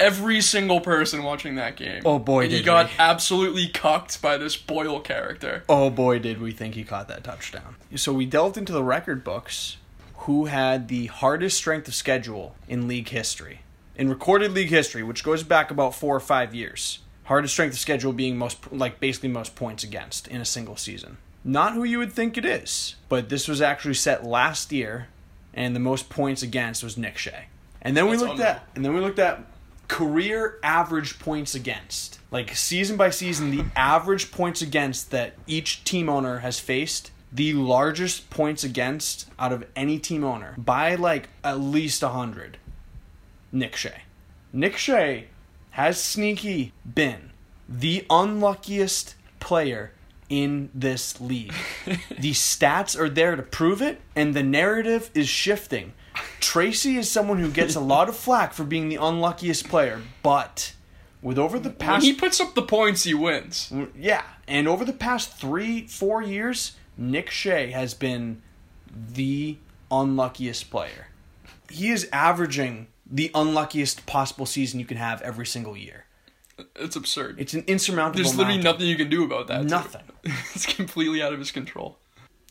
Every 0.01 0.41
single 0.41 0.81
person 0.81 1.23
watching 1.23 1.57
that 1.57 1.77
game. 1.77 2.03
Oh, 2.05 2.19
boy, 2.19 2.45
And 2.45 2.53
he 2.53 2.63
got 2.63 2.87
we. 2.87 2.93
absolutely 2.99 3.69
cucked 3.69 4.23
by 4.23 4.37
this 4.39 4.57
Boyle 4.57 5.01
character. 5.01 5.63
Oh 5.69 5.91
boy, 5.91 6.19
did 6.19 6.41
we 6.41 6.53
think 6.53 6.75
he 6.75 6.85
caught 6.85 7.09
that 7.09 7.23
touchdown. 7.25 7.77
So 7.97 8.13
we 8.13 8.25
delved 8.25 8.57
into 8.57 8.73
the 8.73 8.83
record 8.83 9.23
books. 9.25 9.77
Who 10.25 10.47
had 10.47 10.89
the 10.89 11.07
hardest 11.07 11.57
strength 11.57 11.89
of 11.89 11.95
schedule 11.95 12.55
in 12.69 12.89
league 12.89 13.09
history? 13.09 13.61
in 13.97 14.09
recorded 14.09 14.53
league 14.53 14.71
history, 14.71 15.03
which 15.03 15.23
goes 15.23 15.43
back 15.43 15.71
about 15.71 15.95
four 15.95 16.17
or 16.17 16.21
five 16.21 16.55
years. 16.55 17.01
Hardest 17.25 17.53
strength 17.53 17.75
of 17.75 17.79
schedule 17.79 18.15
being 18.15 18.39
most, 18.39 18.73
like 18.73 18.99
basically 18.99 19.29
most 19.29 19.55
points 19.55 19.85
against 19.85 20.27
in 20.29 20.41
a 20.41 20.45
single 20.47 20.77
season. 20.77 21.19
Not 21.45 21.75
who 21.75 21.85
you 21.85 21.99
would 21.99 22.13
think 22.13 22.39
it 22.39 22.47
is, 22.47 22.97
but 23.11 23.29
this 23.29 23.47
was 23.47 23.61
actually 23.61 23.95
set 23.95 24.25
last 24.25 24.73
year, 24.73 25.09
and 25.53 25.77
the 25.77 25.81
most 25.81 26.09
points 26.09 26.43
against 26.43 26.83
was 26.83 26.97
Nick 26.97 27.19
Shea. 27.19 27.47
And 27.83 27.97
then 27.97 28.09
we 28.09 28.17
looked 28.17 28.41
at, 28.41 28.67
and 28.75 28.85
then 28.85 28.95
we 28.95 29.01
looked 29.01 29.19
at 29.19 29.43
career 29.89 30.59
average 30.63 31.19
points 31.19 31.55
against, 31.55 32.21
like 32.31 32.55
season 32.55 32.97
by 32.97 33.11
season, 33.11 33.51
the 33.51 33.65
average 33.75 34.31
points 34.31 34.63
against 34.63 35.11
that 35.11 35.35
each 35.47 35.85
team 35.85 36.09
owner 36.09 36.39
has 36.39 36.61
faced. 36.61 37.11
The 37.33 37.53
largest 37.53 38.29
points 38.29 38.65
against 38.65 39.31
out 39.39 39.53
of 39.53 39.65
any 39.77 40.01
team 40.01 40.25
owner 40.25 40.55
by 40.59 40.97
like 40.97 41.29
at 41.45 41.61
least 41.61 42.03
100 42.03 42.59
Nick 43.53 43.77
Shea. 43.77 44.03
Nick 44.53 44.77
Shea 44.77 45.29
has 45.71 46.03
sneaky 46.03 46.73
been 46.85 47.31
the 47.69 48.05
unluckiest 48.11 49.15
player 49.39 49.93
in 50.29 50.71
this 50.75 51.21
league. 51.21 51.55
the 51.87 52.33
stats 52.33 52.99
are 52.99 53.09
there 53.09 53.37
to 53.37 53.43
prove 53.43 53.83
it, 53.83 54.01
and 54.17 54.35
the 54.35 54.43
narrative 54.43 55.11
is 55.15 55.29
shifting. 55.29 55.93
Tracy 56.41 56.97
is 56.97 57.11
someone 57.11 57.39
who 57.39 57.51
gets 57.51 57.75
a 57.75 57.81
lot 57.81 58.09
of 58.09 58.17
flack 58.17 58.53
for 58.53 58.65
being 58.65 58.89
the 58.89 58.97
unluckiest 58.97 59.69
player, 59.69 60.01
but 60.23 60.75
with 61.23 61.39
over 61.39 61.59
the 61.59 61.69
When 61.71 61.79
past 61.79 62.05
he 62.05 62.13
puts 62.13 62.41
up 62.41 62.55
the 62.55 62.63
points, 62.63 63.05
he 63.05 63.15
wins. 63.15 63.73
yeah, 63.97 64.23
and 64.49 64.67
over 64.67 64.85
the 64.85 64.93
past 64.93 65.37
three, 65.39 65.87
four 65.87 66.23
years, 66.23 66.73
Nick 66.97 67.31
Shea 67.31 67.71
has 67.71 67.95
been 67.95 68.43
the 68.91 69.59
unluckiest 69.91 70.71
player. 70.71 71.09
He 71.71 71.91
is 71.91 72.09
averaging 72.13 72.89
the 73.11 73.31
unluckiest 73.35 74.07
possible 74.07 74.47
season 74.47 74.81
you 74.81 74.87
can 74.87 74.97
have 74.97 75.21
every 75.23 75.47
single 75.47 75.77
year. 75.77 76.07
It's 76.77 76.97
absurd. 76.97 77.37
It's 77.39 77.55
an 77.55 77.65
insurmountable. 77.67 78.23
There's 78.23 78.37
literally 78.37 78.59
mountain. 78.59 78.73
nothing 78.73 78.87
you 78.89 78.97
can 78.97 79.09
do 79.09 79.25
about 79.25 79.47
that. 79.49 79.65
Nothing. 79.65 80.03
it's 80.25 80.67
completely 80.67 81.23
out 81.23 81.33
of 81.33 81.39
his 81.39 81.51
control. 81.51 81.99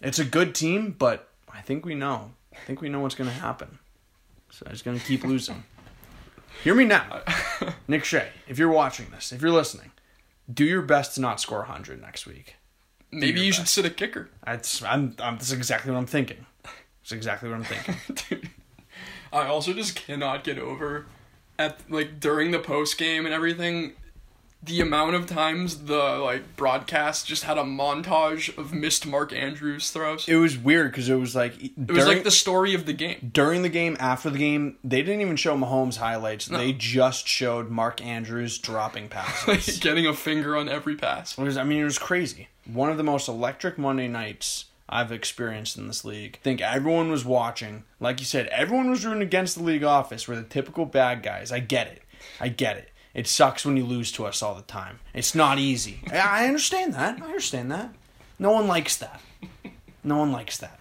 It's 0.02 0.20
a 0.20 0.26
good 0.26 0.56
team, 0.56 0.96
but 0.98 1.30
I 1.54 1.62
think 1.62 1.86
we 1.86 1.96
know. 1.96 2.32
I 2.62 2.66
think 2.66 2.82
we 2.82 2.90
know 2.90 3.00
what's 3.00 3.16
going 3.16 3.30
to 3.30 3.36
happen. 3.36 3.80
So 4.52 4.66
he's 4.70 4.82
going 4.82 5.00
to 5.00 5.06
keep 5.06 5.24
losing. 5.24 5.64
Hear 6.64 6.76
me 6.76 6.86
now, 6.86 7.22
Nick 7.88 8.04
Shea. 8.04 8.30
If 8.48 8.58
you're 8.60 8.72
watching 8.72 9.08
this, 9.12 9.32
if 9.32 9.42
you're 9.42 9.52
listening, 9.52 9.92
do 10.52 10.66
your 10.66 10.82
best 10.82 11.16
to 11.16 11.22
not 11.22 11.40
score 11.40 11.60
100 11.60 12.02
next 12.02 12.26
week. 12.26 12.56
Maybe 13.12 13.40
your 13.40 13.46
you 13.46 13.52
should 13.54 13.68
sit 13.68 13.86
a 13.86 13.90
kicker. 13.90 14.30
That's 14.46 14.84
I'm, 14.84 15.16
I'm 15.20 15.38
that's 15.38 15.52
exactly 15.52 15.92
what 15.92 15.98
I'm 15.98 16.06
thinking. 16.06 16.46
That's 16.64 17.12
exactly 17.12 17.50
what 17.50 17.56
I'm 17.56 17.64
thinking. 17.64 17.96
Dude, 18.30 18.50
I 19.32 19.48
also 19.48 19.74
just 19.74 19.96
cannot 19.96 20.44
get 20.44 20.60
over 20.60 21.06
at 21.58 21.80
like 21.90 22.20
during 22.20 22.52
the 22.52 22.60
post 22.60 22.98
game 22.98 23.26
and 23.26 23.34
everything 23.34 23.94
the 24.62 24.82
amount 24.82 25.16
of 25.16 25.26
times 25.26 25.86
the 25.86 26.18
like 26.18 26.56
broadcast 26.58 27.26
just 27.28 27.44
had 27.46 27.58
a 27.58 27.64
montage 27.64 28.56
of 28.58 28.74
missed 28.74 29.06
Mark 29.08 29.32
Andrews 29.32 29.90
throws. 29.90 30.28
It, 30.28 30.34
It 30.34 30.38
was 30.38 30.58
weird 30.58 30.92
because 30.92 31.08
it 31.08 31.16
was 31.16 31.36
like 31.36 31.54
during, 31.76 31.96
was 31.96 32.08
like 32.08 32.24
the 32.24 32.32
story 32.32 32.74
of 32.74 32.86
the 32.86 32.94
game. 32.94 33.32
during 33.34 33.62
the 33.62 33.70
game, 33.70 33.96
after 34.00 34.30
the 34.30 34.38
game, 34.38 34.78
they 34.84 35.02
didn't 35.02 35.22
even 35.22 35.38
show 35.38 35.58
Mahomes 35.58 35.98
highlights. 35.98 36.48
They 36.48 36.74
just 36.74 37.28
showed 37.28 37.70
Mark 37.70 38.04
Andrews 38.06 38.58
dropping 38.58 39.08
passes. 39.08 39.80
Getting 39.82 40.06
a 40.06 40.14
finger 40.14 40.58
on 40.58 40.68
every 40.68 40.96
pass. 40.96 41.38
It 41.38 41.42
was, 41.42 41.58
I 41.58 41.64
mean, 41.64 41.82
it 41.82 41.86
was 41.86 42.00
crazy. 42.00 42.50
One 42.66 42.90
of 42.90 42.98
the 42.98 43.04
most 43.04 43.28
electric 43.30 43.78
Monday 43.78 44.08
nights 44.08 44.66
I've 44.90 45.12
experienced 45.12 45.78
in 45.78 45.88
this 45.88 46.04
league. 46.04 46.38
I 46.42 46.44
think 46.44 46.62
everyone 46.62 47.10
was 47.10 47.24
watching. 47.24 47.84
Like 48.00 48.20
you 48.20 48.26
said, 48.26 48.48
everyone 48.48 48.90
was 48.90 49.06
rooting 49.06 49.22
against 49.22 49.56
the 49.56 49.64
league 49.64 49.84
office. 49.84 50.28
We're 50.28 50.36
the 50.36 50.44
typical 50.44 50.86
bad 50.86 51.24
guys. 51.24 51.52
I 51.52 51.60
get 51.60 51.88
it. 51.88 52.02
I 52.42 52.50
get 52.50 52.78
it. 52.78 52.90
It 53.14 53.28
sucks 53.28 53.66
when 53.66 53.76
you 53.78 53.86
lose 53.86 54.12
to 54.14 54.26
us 54.26 54.42
all 54.42 54.56
the 54.56 54.62
time. 54.62 55.00
It's 55.14 55.34
not 55.34 55.58
easy. 55.58 56.02
I 56.14 56.48
understand 56.48 56.94
that. 56.94 57.22
I 57.22 57.26
understand 57.26 57.72
that. 57.72 57.94
No 58.38 58.52
one 58.52 58.68
likes 58.68 58.96
that. 58.98 59.20
No 60.04 60.18
one 60.18 60.32
likes 60.32 60.58
that. 60.58 60.80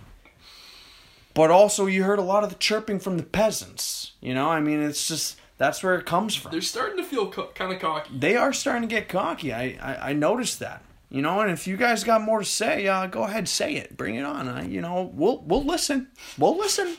But 1.35 1.51
also, 1.51 1.87
you 1.87 2.03
heard 2.05 2.19
a 2.19 2.23
lot 2.23 2.45
of 2.45 2.51
the 2.51 2.57
chirping 2.57 2.99
from 2.99 3.17
the 3.17 3.23
peasants. 3.23 4.13
You 4.21 4.35
know, 4.35 4.49
I 4.49 4.61
mean, 4.61 4.83
it's 4.83 5.07
just 5.09 5.39
that's 5.57 5.83
where 5.83 5.95
it 5.97 6.05
comes 6.07 6.35
from 6.35 6.53
They're 6.53 6.61
starting 6.61 6.97
to 6.99 7.05
feel 7.05 7.31
co- 7.31 7.49
kind 7.55 7.73
of 7.73 7.81
cocky. 7.81 8.11
they 8.17 8.37
are 8.37 8.53
starting 8.53 8.89
to 8.89 8.95
get 8.95 9.09
cocky. 9.09 9.53
I, 9.53 9.79
I, 9.81 10.11
I 10.11 10.13
noticed 10.13 10.59
that. 10.61 10.83
You 11.11 11.23
know, 11.23 11.41
and 11.41 11.51
if 11.51 11.67
you 11.67 11.77
guys 11.79 12.05
got 12.05 12.21
more 12.21 12.41
to 12.41 12.45
say, 12.45 12.87
uh, 12.87 13.07
go 13.07 13.23
ahead, 13.23 13.49
say 13.49 13.77
it. 13.77 13.97
Bring 13.97 14.17
it 14.17 14.25
on. 14.25 14.47
Uh, 14.47 14.63
you 14.69 14.81
know, 14.83 15.11
we'll 15.15 15.39
we'll 15.47 15.65
listen. 15.65 16.09
We'll 16.37 16.57
listen. 16.59 16.97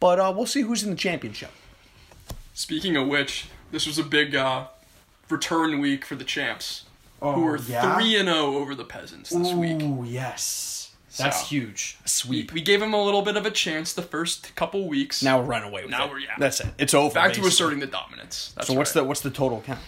But 0.00 0.18
uh, 0.18 0.32
we'll 0.34 0.46
see 0.46 0.62
who's 0.62 0.82
in 0.82 0.90
the 0.90 0.96
championship. 0.96 1.50
Speaking 2.54 2.96
of 2.96 3.06
which, 3.08 3.48
this 3.76 3.86
was 3.86 3.98
a 3.98 4.02
big 4.02 4.34
uh, 4.34 4.64
return 5.28 5.80
week 5.80 6.02
for 6.06 6.14
the 6.14 6.24
champs, 6.24 6.84
Oh, 7.20 7.32
who 7.32 7.42
were 7.42 7.58
three 7.58 8.16
and 8.16 8.26
zero 8.26 8.54
over 8.56 8.74
the 8.74 8.84
peasants 8.86 9.28
this 9.28 9.52
week. 9.52 9.82
Ooh, 9.82 10.02
yes, 10.02 10.92
that's 11.18 11.40
So- 11.40 11.46
huge. 11.48 11.98
A 12.02 12.08
sweep. 12.08 12.52
we 12.52 12.62
gave 12.62 12.80
them 12.80 12.94
a 12.94 13.02
little 13.04 13.20
bit 13.20 13.36
of 13.36 13.44
a 13.44 13.50
chance 13.50 13.92
the 13.92 14.00
first 14.00 14.54
couple 14.56 14.88
weeks. 14.88 15.22
Now 15.22 15.38
we're 15.40 15.44
running 15.44 15.68
away 15.68 15.82
with 15.82 15.90
Now 15.90 16.06
it. 16.06 16.10
we're- 16.10 16.22
yeah. 16.24 16.36
That's 16.38 16.60
it. 16.60 16.68
It's 16.78 16.94
over. 16.94 17.12
back 17.12 17.34
to 17.34 17.42
asserting 17.44 17.80
the 17.80 17.86
dominance. 17.86 18.54
That's 18.56 18.68
So 18.68 18.72
what's 18.72 18.96
right. 18.96 19.02
the 19.02 19.08
what's 19.08 19.20
the 19.20 19.28
total 19.30 19.60
count? 19.60 19.80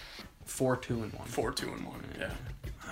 Four, 0.44 0.76
two, 0.76 1.02
and 1.02 1.12
one. 1.14 1.26
four, 1.26 1.50
two, 1.50 1.72
and 1.72 1.86
one? 1.86 2.04
Yeah, 2.18 2.30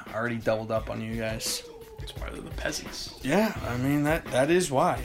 I 0.09 0.15
already 0.15 0.37
doubled 0.37 0.71
up 0.71 0.89
on 0.89 1.03
you 1.03 1.15
guys. 1.17 1.63
it's 1.99 2.17
why 2.17 2.31
they're 2.31 2.41
the 2.41 2.49
peasants. 2.53 3.13
Yeah, 3.23 3.55
I 3.69 3.77
mean 3.77 4.03
that 4.05 4.25
that 4.27 4.51
is 4.51 4.71
why. 4.71 5.03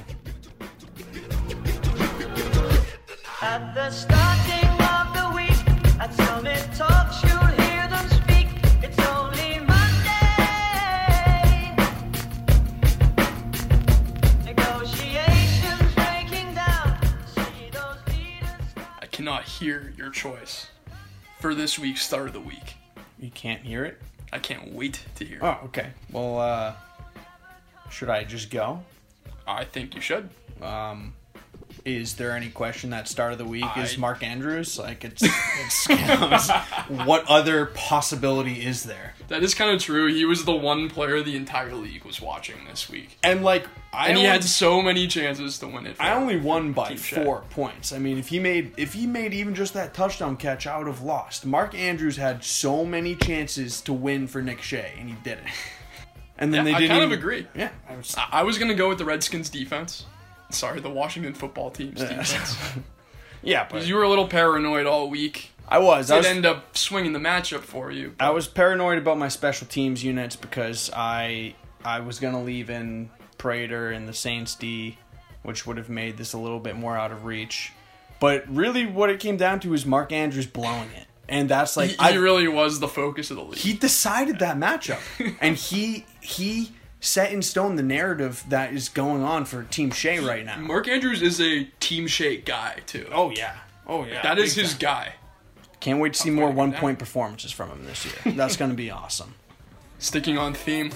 At 3.42 3.74
the 3.74 3.90
starting 3.90 4.61
cannot 19.32 19.48
hear 19.48 19.94
your 19.96 20.10
choice 20.10 20.68
for 21.40 21.56
this 21.56 21.80
week's 21.80 22.06
start 22.06 22.28
of 22.28 22.34
the 22.34 22.40
week. 22.42 22.76
You 23.18 23.32
can't 23.32 23.62
hear 23.62 23.86
it. 23.86 23.98
I 24.34 24.40
can't 24.40 24.74
wait 24.74 25.06
to 25.16 25.24
hear. 25.24 25.40
Oh, 25.42 25.58
okay. 25.66 25.92
Well, 26.12 26.38
uh, 26.38 26.74
should 27.90 28.10
I 28.10 28.26
just 28.26 28.50
go? 28.50 28.84
I 29.48 29.64
think 29.64 29.96
you 29.96 30.02
should. 30.02 30.30
Um, 30.62 31.14
is 31.86 32.16
there 32.16 32.32
any 32.32 32.50
question 32.50 32.90
that 32.92 33.08
start 33.08 33.32
of 33.32 33.38
the 33.38 33.46
week 33.46 33.66
is 33.78 33.98
Mark 33.98 34.24
Andrews? 34.24 34.78
Like 34.78 35.04
it's, 35.04 35.24
it's 35.90 36.52
what 36.88 37.26
other 37.28 37.68
possibility 37.68 38.66
is 38.66 38.84
there? 38.84 39.14
That 39.30 39.44
is 39.44 39.54
kind 39.54 39.72
of 39.72 39.82
true. 39.82 40.08
He 40.14 40.26
was 40.26 40.46
the 40.46 40.52
one 40.56 40.90
player 40.90 41.22
the 41.22 41.36
entire 41.36 41.74
league 41.74 42.04
was 42.06 42.22
watching 42.22 42.58
this 42.70 42.90
week, 42.90 43.18
And 43.24 43.44
like 43.44 43.66
I 43.94 44.08
and 44.10 44.18
he 44.18 44.24
only, 44.24 44.30
had 44.32 44.44
so 44.44 44.82
many 44.82 45.08
chances 45.08 45.58
to 45.60 45.68
win 45.68 45.86
it. 45.86 45.98
for 45.98 46.04
I 46.04 46.14
only 46.14 46.38
won 46.38 46.72
by 46.74 46.96
four 46.96 47.44
points. 47.50 47.92
I 47.92 47.98
mean, 48.00 48.18
if 48.18 48.28
he 48.30 48.40
made 48.40 48.74
if 48.78 48.94
he 48.94 49.08
made 49.08 49.34
even 49.34 49.54
just 49.56 49.74
that 49.74 49.94
touchdown 49.94 50.38
catch, 50.38 50.68
I 50.68 50.78
would 50.78 50.88
have 50.88 51.02
lost. 51.02 51.46
Mark 51.46 51.74
Andrews 51.76 52.18
had 52.18 52.44
so 52.44 52.86
many 52.86 53.16
chances 53.16 53.82
to 53.82 53.94
win 53.94 54.28
for 54.28 54.42
Nick 54.42 54.62
Shea, 54.62 54.94
and 54.98 55.10
he 55.10 55.16
didn't. 55.24 55.48
And 56.38 56.52
then 56.52 56.66
Yeah, 56.66 56.74
they 56.74 56.80
didn't. 56.80 56.98
kind 56.98 57.04
of 57.04 57.12
agree. 57.12 57.46
Yeah, 57.54 57.70
I 57.88 57.96
was, 57.98 58.16
I 58.18 58.28
I 58.32 58.44
was 58.44 58.58
gonna 58.58 58.74
go 58.74 58.90
with 58.90 58.98
the 58.98 59.06
Redskins 59.06 59.48
defense. 59.48 60.06
Sorry, 60.52 60.80
the 60.80 60.90
Washington 60.90 61.34
football 61.34 61.72
team's 61.72 62.00
defense. 62.00 62.58
yeah, 63.44 63.68
but 63.70 63.86
You 63.86 63.96
were 63.96 64.04
a 64.04 64.10
little 64.10 64.28
paranoid 64.28 64.86
all 64.86 65.10
week. 65.10 65.52
I 65.68 65.80
was. 65.80 66.12
I 66.12 66.16
It 66.16 66.18
was 66.20 66.28
ended 66.28 66.46
up 66.46 66.78
swinging 66.78 67.14
the 67.14 67.20
matchup 67.20 67.62
for 67.62 67.92
you. 67.92 68.14
I 68.20 68.32
was 68.32 68.48
paranoid 68.48 68.98
about 68.98 69.18
my 69.18 69.30
special 69.30 69.68
teams 69.68 70.04
units 70.04 70.36
because 70.36 70.92
I 70.94 71.56
I 71.84 72.02
was 72.02 72.20
gonna 72.20 72.44
leave 72.44 72.70
in 72.70 73.10
Prater 73.38 73.90
and 73.90 74.08
the 74.08 74.14
Saints 74.14 74.56
D, 74.56 74.98
which 75.44 75.66
would 75.66 75.78
have 75.78 75.90
made 75.90 76.18
this 76.18 76.34
a 76.34 76.38
little 76.38 76.60
bit 76.60 76.76
more 76.76 76.98
out 76.98 77.12
of 77.12 77.24
reach. 77.26 77.72
But 78.20 78.44
really, 78.54 78.86
what 78.86 79.10
it 79.10 79.20
came 79.20 79.38
down 79.38 79.60
to 79.62 79.74
is 79.74 79.86
Mark 79.86 80.12
Andrews 80.12 80.46
blowing 80.46 80.90
it, 80.96 81.08
and 81.28 81.50
that's 81.50 81.76
like 81.78 81.92
he, 81.92 82.00
I, 82.00 82.12
he 82.12 82.18
really 82.18 82.48
was 82.48 82.80
the 82.80 82.88
focus 82.88 83.32
of 83.32 83.38
the 83.38 83.44
league. 83.44 83.56
he 83.58 83.74
decided 83.74 84.40
that 84.40 84.58
matchup, 84.58 85.00
and 85.42 85.56
he 85.56 86.06
he 86.20 86.72
set 87.02 87.34
in 87.34 87.42
stone 87.42 87.76
the 87.76 87.84
narrative 87.84 88.46
that 88.48 88.74
is 88.74 88.88
going 88.88 89.24
on 89.24 89.44
for 89.44 89.64
Team 89.64 89.92
Shea 89.92 90.20
right 90.20 90.46
now. 90.46 90.60
Mark 90.60 90.88
Andrews 90.88 91.22
is 91.22 91.42
a 91.42 91.66
Team 91.82 92.08
Shea 92.08 92.38
guy 92.38 92.78
too. 92.86 93.08
Oh 93.12 93.32
yeah, 93.32 93.58
oh 93.86 94.06
yeah, 94.06 94.22
that 94.22 94.38
is 94.40 94.56
his 94.56 94.72
time. 94.72 94.80
guy. 94.80 95.14
Can't 95.82 96.00
wait 96.00 96.14
to 96.14 96.20
see 96.20 96.30
I'll 96.30 96.36
more 96.36 96.52
one 96.52 96.72
point 96.72 97.00
performances 97.00 97.52
from 97.52 97.72
him 97.72 97.86
this 97.86 98.06
year. 98.06 98.36
That's 98.36 98.56
gonna 98.56 98.76
be 98.76 98.90
awesome. 98.92 99.34
Sticking 100.00 100.38
on 100.38 100.54
theme. 100.54 100.92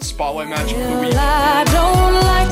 Spotlight 0.00 0.48
match 0.48 0.72
of 0.72 0.78
the 0.78 1.00
week. 1.00 1.14
I 1.16 1.64
don't 1.64 2.14
like 2.14 2.48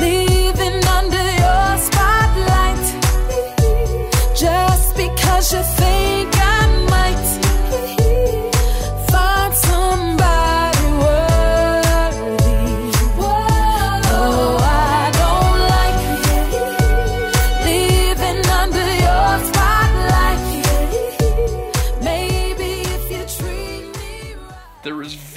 leaving 0.00 0.84
under 0.86 1.22
your 1.42 1.76
spotlight 1.78 2.84
just 4.34 4.96
because 4.96 5.52
you 5.52 5.62
think 5.62 6.31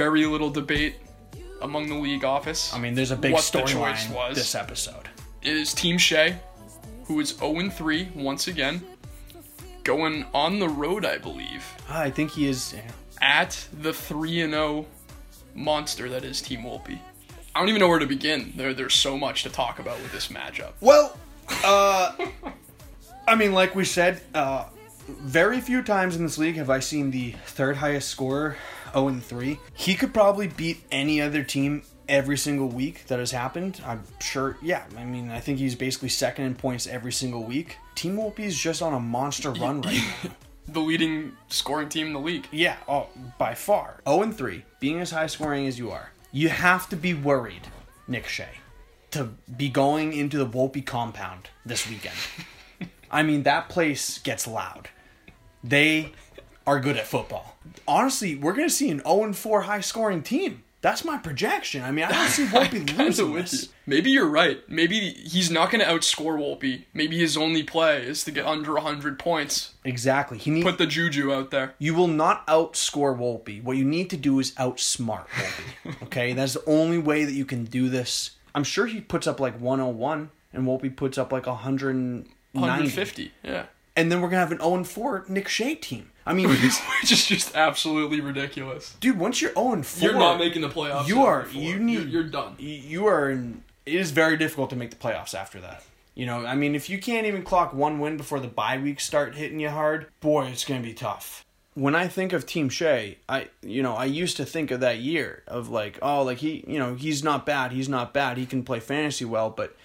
very 0.06 0.26
little 0.28 0.52
debate 0.52 0.96
among 1.64 1.88
the 1.90 1.96
league 1.96 2.24
office. 2.24 2.72
I 2.76 2.80
mean, 2.80 2.94
there's 2.94 3.10
a 3.10 3.16
big 3.16 3.34
What 3.34 3.44
the 3.52 3.62
choice 3.64 4.06
storyline 4.06 4.14
was. 4.14 4.36
this 4.38 4.54
episode. 4.54 5.10
It 5.42 5.56
is 5.56 5.74
Team 5.74 5.98
Shea, 5.98 6.36
who 7.06 7.20
is 7.20 7.30
0 7.38 7.70
3 7.70 8.10
once 8.16 8.48
again, 8.48 8.84
going 9.84 10.26
on 10.32 10.60
the 10.60 10.70
road, 10.70 11.06
I 11.06 11.18
believe, 11.18 11.64
Ah, 11.90 12.02
I 12.02 12.12
think 12.12 12.32
he 12.32 12.48
is. 12.48 12.74
yeah. 12.76 12.82
at 13.20 13.68
the 13.82 13.94
3 13.94 14.42
0 14.48 14.86
monster 15.56 16.08
that 16.10 16.24
is 16.24 16.40
Team 16.40 16.62
Wolpe. 16.62 17.00
I 17.56 17.60
don't 17.60 17.70
even 17.70 17.80
know 17.80 17.88
where 17.88 18.00
to 18.00 18.06
begin. 18.06 18.54
There, 18.56 18.74
there's 18.76 18.94
so 18.94 19.18
much 19.18 19.42
to 19.44 19.50
talk 19.50 19.80
about 19.80 20.00
with 20.04 20.12
this 20.12 20.28
matchup. 20.28 20.74
Well, 20.82 21.18
uh, 21.64 22.12
I 23.28 23.34
mean, 23.36 23.54
like 23.54 23.74
we 23.74 23.86
said, 23.86 24.22
uh, 24.36 24.66
very 25.08 25.62
few 25.62 25.82
times 25.82 26.16
in 26.16 26.24
this 26.24 26.38
league 26.38 26.58
have 26.58 26.70
I 26.70 26.80
seen 26.80 27.10
the 27.12 27.32
third 27.48 27.78
highest 27.78 28.10
scorer 28.10 28.58
0 28.96 29.10
and 29.10 29.24
3. 29.24 29.60
He 29.74 29.96
could 29.96 30.14
probably 30.14 30.48
beat 30.48 30.84
any 30.92 31.22
other 31.22 31.44
team 31.44 31.84
every 32.08 32.38
single 32.38 32.68
week 32.68 33.06
that 33.08 33.20
has 33.20 33.32
happened. 33.32 33.82
I'm 33.86 34.04
sure, 34.20 34.58
yeah. 34.62 34.86
I 34.98 35.04
mean, 35.04 35.30
I 35.30 35.40
think 35.40 35.60
he's 35.60 35.76
basically 35.76 36.10
second 36.10 36.46
in 36.46 36.56
points 36.56 36.88
every 36.88 37.12
single 37.12 37.44
week. 37.44 37.78
Team 37.96 38.18
Wolpe 38.18 38.40
is 38.40 38.58
just 38.58 38.82
on 38.82 38.94
a 38.94 39.00
monster 39.00 39.52
run 39.52 39.82
right 39.82 40.02
now. 40.24 40.32
The 40.68 40.80
leading 40.80 41.34
scoring 41.48 41.90
team 41.90 42.08
in 42.08 42.14
the 42.14 42.20
league. 42.20 42.48
Yeah, 42.52 42.78
oh, 42.88 43.10
by 43.38 43.54
far. 43.54 44.02
0 44.08 44.24
and 44.24 44.36
3, 44.36 44.66
being 44.80 45.00
as 45.00 45.12
high 45.12 45.28
scoring 45.28 45.68
as 45.68 45.78
you 45.78 45.92
are, 45.92 46.10
you 46.32 46.50
have 46.50 46.90
to 46.90 46.96
be 46.96 47.14
worried, 47.14 47.68
Nick 48.08 48.28
Shea, 48.28 48.50
to 49.12 49.26
be 49.56 49.70
going 49.70 50.14
into 50.14 50.40
the 50.40 50.48
Wolpe 50.48 50.84
compound 50.84 51.50
this 51.68 51.88
weekend. 51.88 52.16
I 53.12 53.22
mean, 53.22 53.44
that 53.44 53.70
place 53.70 54.18
gets 54.18 54.48
loud. 54.48 54.90
They 55.64 56.14
are 56.68 56.80
good 56.80 56.98
at 56.98 57.08
football. 57.08 57.56
Honestly, 57.88 58.36
we're 58.36 58.54
going 58.54 58.68
to 58.68 58.74
see 58.74 58.90
an 58.90 59.00
0 59.02 59.24
and 59.24 59.36
4 59.38 59.62
high 59.64 59.82
scoring 59.82 60.24
team. 60.24 60.64
That's 60.82 61.04
my 61.04 61.18
projection. 61.18 61.82
I 61.84 61.90
mean, 61.92 62.06
I 62.06 62.12
don't 62.12 62.28
see 62.30 62.46
Wolpe 62.56 62.96
losing 62.98 63.34
this. 63.34 63.64
you. 63.64 63.70
Maybe 63.88 64.12
you're 64.12 64.30
right. 64.30 64.60
Maybe 64.70 65.00
he's 65.00 65.50
not 65.50 65.72
going 65.72 65.84
to 65.84 65.90
outscore 65.92 66.38
Wolpe. 66.38 66.84
Maybe 66.94 67.18
his 67.18 67.36
only 67.36 67.64
play 67.64 68.04
is 68.04 68.24
to 68.26 68.32
get 68.32 68.46
under 68.46 68.74
100 68.74 69.18
points. 69.18 69.74
Exactly. 69.84 70.38
He 70.38 70.52
need, 70.52 70.64
Put 70.64 70.78
the 70.78 70.86
juju 70.86 71.34
out 71.34 71.50
there. 71.50 71.74
You 71.80 71.96
will 71.96 72.08
not 72.08 72.46
outscore 72.46 73.18
Wolpe. 73.18 73.64
What 73.64 73.78
you 73.78 73.84
need 73.86 74.12
to 74.12 74.18
do 74.18 74.40
is 74.40 74.52
outsmart 74.54 75.26
Wolpe. 75.28 75.96
Okay, 76.04 76.34
that's 76.34 76.54
the 76.54 76.64
only 76.68 77.00
way 77.00 77.26
that 77.26 77.34
you 77.34 77.46
can 77.46 77.66
do 77.66 77.90
this. 77.90 78.32
I'm 78.54 78.64
sure 78.64 78.86
he 78.86 79.02
puts 79.02 79.26
up 79.26 79.40
like 79.40 79.60
101, 79.60 80.30
and 80.54 80.66
Wolpe 80.68 80.96
puts 80.96 81.18
up 81.18 81.32
like 81.32 81.48
190. 81.48 82.30
150. 82.54 83.32
Yeah. 83.44 83.66
And 83.98 84.12
then 84.12 84.22
we're 84.22 84.30
gonna 84.30 84.42
have 84.42 84.52
an 84.52 84.60
0 84.60 84.84
4 84.84 85.26
Nick 85.30 85.48
Shea 85.48 85.76
team. 85.76 86.12
I 86.26 86.34
mean, 86.34 86.50
Which 86.50 86.64
is 86.64 86.82
just 87.28 87.56
absolutely 87.56 88.20
ridiculous. 88.20 88.96
dude, 89.00 89.18
once 89.20 89.42
you're 89.42 89.54
0 89.54 89.84
4, 89.84 90.10
You're 90.10 90.20
not 90.20 90.40
making 90.40 90.62
the 90.62 90.70
playoffs. 90.70 91.08
You 91.08 91.24
are. 91.24 91.48
You 91.52 91.80
need. 91.80 91.94
You're, 92.00 92.08
you're 92.08 92.24
done. 92.24 92.56
You 92.58 93.06
are. 93.08 93.30
In, 93.30 93.64
it 93.86 93.94
is 93.96 94.12
very 94.12 94.36
difficult 94.38 94.70
to 94.72 94.76
make 94.76 94.90
the 94.90 94.96
playoffs 94.98 95.34
after 95.36 95.62
that. 95.62 95.84
You 96.16 96.26
know, 96.26 96.46
I 96.46 96.56
mean, 96.56 96.76
if 96.76 96.90
you 96.90 96.98
can't 96.98 97.28
even 97.28 97.44
clock 97.44 97.74
one 97.74 98.00
win 98.00 98.18
before 98.18 98.40
the 98.40 98.48
bye 98.48 98.78
weeks 98.78 99.06
start 99.06 99.36
hitting 99.36 99.60
you 99.60 99.70
hard, 99.70 100.08
boy, 100.22 100.46
it's 100.48 100.66
gonna 100.66 100.82
be 100.82 100.94
tough. 100.94 101.44
When 101.76 101.94
I 101.94 102.08
think 102.08 102.32
of 102.34 102.46
Team 102.46 102.70
Shea, 102.70 103.18
I 103.30 103.50
you 103.62 103.84
know 103.84 103.96
I 103.96 104.06
used 104.06 104.38
to 104.38 104.46
think 104.46 104.72
of 104.72 104.80
that 104.80 105.00
year 105.00 105.44
of 105.46 105.70
like, 105.70 106.00
oh, 106.02 106.24
like 106.24 106.38
he, 106.40 106.64
you 106.68 106.80
know, 106.80 106.96
he's 106.96 107.22
not 107.24 107.46
bad, 107.46 107.72
he's 107.74 107.90
not 107.90 108.14
bad, 108.14 108.38
he 108.38 108.46
can 108.46 108.64
play 108.64 108.80
fantasy 108.80 109.26
well, 109.26 109.50
but 109.50 109.76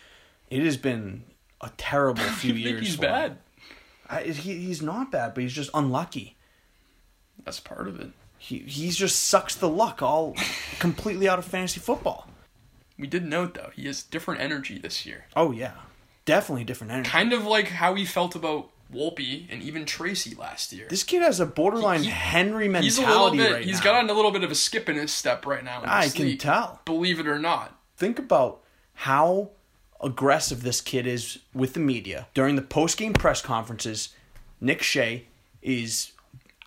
it 0.50 0.62
has 0.62 0.76
been 0.76 1.24
a 1.60 1.70
terrible 1.76 2.22
few 2.40 2.54
You 2.54 2.60
years. 2.60 2.72
think 2.74 2.86
he's 2.86 2.96
for 2.96 3.06
him. 3.06 3.38
I, 4.10 4.22
he, 4.24 4.54
he's 4.58 4.82
not 4.82 5.12
bad, 5.12 5.34
but 5.34 5.42
he's 5.42 5.52
just 5.52 5.70
unlucky. 5.72 6.36
That's 7.44 7.60
part 7.60 7.88
of 7.88 8.00
it. 8.00 8.10
He 8.38 8.58
he's 8.60 8.96
just 8.96 9.22
sucks 9.22 9.54
the 9.54 9.68
luck 9.68 10.02
all 10.02 10.34
completely 10.78 11.28
out 11.28 11.38
of 11.38 11.44
fantasy 11.44 11.78
football. 11.80 12.26
We 12.98 13.06
did 13.06 13.24
note 13.24 13.54
though 13.54 13.70
he 13.74 13.86
has 13.86 14.02
different 14.02 14.40
energy 14.40 14.78
this 14.78 15.04
year. 15.06 15.26
Oh 15.36 15.52
yeah, 15.52 15.72
definitely 16.24 16.64
different 16.64 16.92
energy. 16.92 17.10
Kind 17.10 17.32
of 17.32 17.44
like 17.44 17.68
how 17.68 17.94
he 17.94 18.04
felt 18.04 18.34
about 18.34 18.70
Wolpe 18.92 19.46
and 19.50 19.62
even 19.62 19.84
Tracy 19.84 20.34
last 20.34 20.72
year. 20.72 20.86
This 20.88 21.04
kid 21.04 21.22
has 21.22 21.38
a 21.38 21.46
borderline 21.46 22.00
He- 22.00 22.06
he- 22.06 22.10
Henry 22.12 22.66
mentality 22.68 22.86
He's 22.86 22.98
a 22.98 23.06
little 23.06 23.30
bit. 23.30 23.52
right 23.52 23.64
He's 23.64 23.78
now. 23.78 23.84
got 24.02 24.10
a 24.10 24.12
little 24.14 24.32
bit 24.32 24.42
of 24.42 24.50
a 24.50 24.54
skip 24.54 24.88
in 24.88 24.96
his 24.96 25.12
step 25.12 25.46
right 25.46 25.62
now. 25.64 25.82
I 25.84 26.08
can 26.08 26.36
tell. 26.38 26.80
Believe 26.84 27.20
it 27.20 27.26
or 27.28 27.38
not. 27.38 27.78
Think 27.96 28.18
about 28.18 28.62
how 28.94 29.50
aggressive 30.02 30.62
this 30.62 30.80
kid 30.80 31.06
is 31.06 31.38
with 31.54 31.74
the 31.74 31.80
media 31.80 32.26
during 32.34 32.56
the 32.56 32.62
post 32.62 32.96
game 32.96 33.12
press 33.12 33.42
conferences. 33.42 34.10
Nick 34.60 34.82
Shea 34.82 35.26
is 35.62 36.12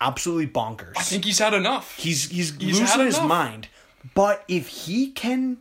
absolutely 0.00 0.46
bonkers. 0.46 0.92
I 0.96 1.02
think 1.02 1.24
he's 1.24 1.38
had 1.38 1.54
enough. 1.54 1.96
he's 1.96 2.30
he's, 2.30 2.56
he's 2.56 2.80
losing 2.80 3.00
his 3.00 3.20
mind. 3.20 3.68
But 4.14 4.44
if 4.48 4.68
he 4.68 5.10
can 5.10 5.58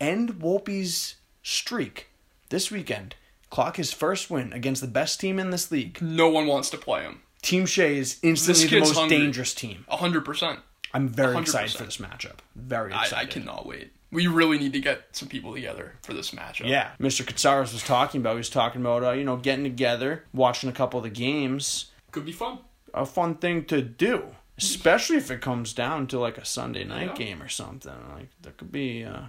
end 0.00 0.40
Wolpe's 0.40 1.16
streak 1.42 2.08
this 2.50 2.70
weekend, 2.70 3.14
clock 3.50 3.76
his 3.76 3.92
first 3.92 4.30
win 4.30 4.52
against 4.52 4.80
the 4.80 4.88
best 4.88 5.20
team 5.20 5.38
in 5.38 5.50
this 5.50 5.70
league, 5.70 6.00
no 6.02 6.28
one 6.28 6.46
wants 6.46 6.70
to 6.70 6.76
play 6.76 7.02
him. 7.02 7.22
Team 7.40 7.66
Shea 7.66 7.96
is 7.96 8.18
instantly 8.22 8.66
the 8.66 8.80
most 8.80 9.08
dangerous 9.08 9.54
team. 9.54 9.84
A 9.88 9.96
hundred 9.96 10.24
percent. 10.24 10.60
I'm 10.92 11.08
very 11.08 11.34
100%. 11.36 11.40
excited 11.42 11.76
for 11.76 11.84
this 11.84 11.98
matchup. 11.98 12.38
Very 12.56 12.92
I, 12.92 13.02
excited. 13.02 13.28
I 13.28 13.30
cannot 13.30 13.66
wait. 13.66 13.92
We 14.10 14.26
really 14.26 14.58
need 14.58 14.72
to 14.72 14.80
get 14.80 15.02
some 15.12 15.28
people 15.28 15.52
together 15.54 15.92
for 16.02 16.14
this 16.14 16.30
matchup. 16.30 16.66
Yeah, 16.68 16.92
Mr. 16.98 17.24
Katsaros 17.26 17.72
was 17.74 17.82
talking 17.82 18.20
about. 18.22 18.32
He 18.32 18.38
was 18.38 18.48
talking 18.50 18.80
about 18.80 19.04
uh, 19.04 19.12
you 19.12 19.24
know 19.24 19.36
getting 19.36 19.64
together, 19.64 20.24
watching 20.32 20.70
a 20.70 20.72
couple 20.72 20.98
of 20.98 21.04
the 21.04 21.10
games. 21.10 21.86
could 22.10 22.24
be 22.24 22.32
fun. 22.32 22.58
A 22.94 23.04
fun 23.04 23.34
thing 23.34 23.66
to 23.66 23.82
do, 23.82 24.28
especially 24.56 25.16
if 25.18 25.30
it 25.30 25.42
comes 25.42 25.74
down 25.74 26.06
to 26.06 26.18
like 26.18 26.38
a 26.38 26.44
Sunday 26.44 26.84
night 26.84 27.08
Yeah. 27.08 27.14
game 27.26 27.42
or 27.42 27.48
something. 27.50 27.92
Like 28.14 28.30
that 28.42 28.56
could 28.56 28.72
be 28.72 29.04
uh, 29.04 29.24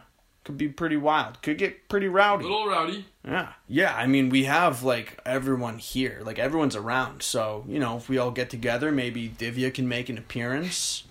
could 0.46 0.58
be 0.58 0.70
pretty 0.70 0.96
wild. 0.96 1.42
Could 1.42 1.58
get 1.58 1.90
pretty 1.90 2.08
rowdy. 2.08 2.46
A 2.46 2.48
little 2.48 2.68
rowdy. 2.70 3.06
Yeah, 3.26 3.52
yeah. 3.68 3.94
I 3.94 4.08
mean, 4.08 4.30
we 4.30 4.46
have 4.46 4.82
like 4.82 5.20
everyone 5.26 5.78
here, 5.78 6.22
like 6.24 6.40
everyone's 6.40 6.78
around. 6.78 7.22
So 7.22 7.66
you 7.68 7.80
know, 7.80 7.98
if 7.98 8.08
we 8.08 8.18
all 8.18 8.32
get 8.32 8.50
together, 8.50 8.94
maybe 8.94 9.28
Divya 9.28 9.74
can 9.74 9.90
make 9.90 10.08
an 10.08 10.18
appearance. 10.18 11.04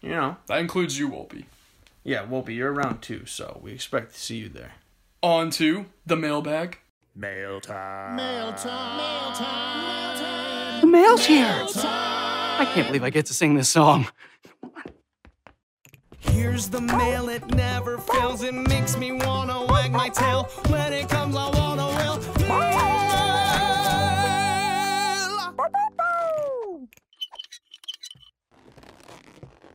You 0.00 0.08
know, 0.10 0.36
That 0.46 0.58
includes 0.60 0.98
you, 0.98 1.10
Wolpe. 1.10 1.44
Yeah, 2.04 2.26
Wolpe, 2.26 2.54
you're 2.54 2.72
around 2.72 3.02
too, 3.02 3.26
so 3.26 3.60
we 3.62 3.72
expect 3.72 4.14
to 4.14 4.20
see 4.20 4.38
you 4.38 4.48
there. 4.48 4.72
On 5.22 5.50
to 5.50 5.86
the 6.04 6.16
mailbag. 6.16 6.78
Mail 7.14 7.60
time. 7.60 8.16
Mail 8.16 8.52
time. 8.54 8.96
Mail 8.96 9.32
time. 9.32 9.78
Mail 9.78 10.18
time. 10.18 10.80
The 10.80 10.86
mail's 10.86 11.26
here. 11.26 11.46
I 11.48 12.70
can't 12.74 12.86
believe 12.88 13.04
I 13.04 13.10
get 13.10 13.26
to 13.26 13.34
sing 13.34 13.54
this 13.54 13.68
song. 13.68 14.08
Here's 16.18 16.68
the 16.68 16.80
mail, 16.80 17.28
it 17.28 17.46
never 17.54 17.98
fails. 17.98 18.42
It 18.42 18.54
makes 18.54 18.96
me 18.96 19.12
wanna 19.12 19.66
wag 19.66 19.92
my 19.92 20.08
tail. 20.08 20.44
When 20.68 20.92
it 20.92 21.08
comes, 21.08 21.36
I 21.36 21.50
wanna 21.50 21.86
will. 21.86 22.18
Mail. 22.48 22.92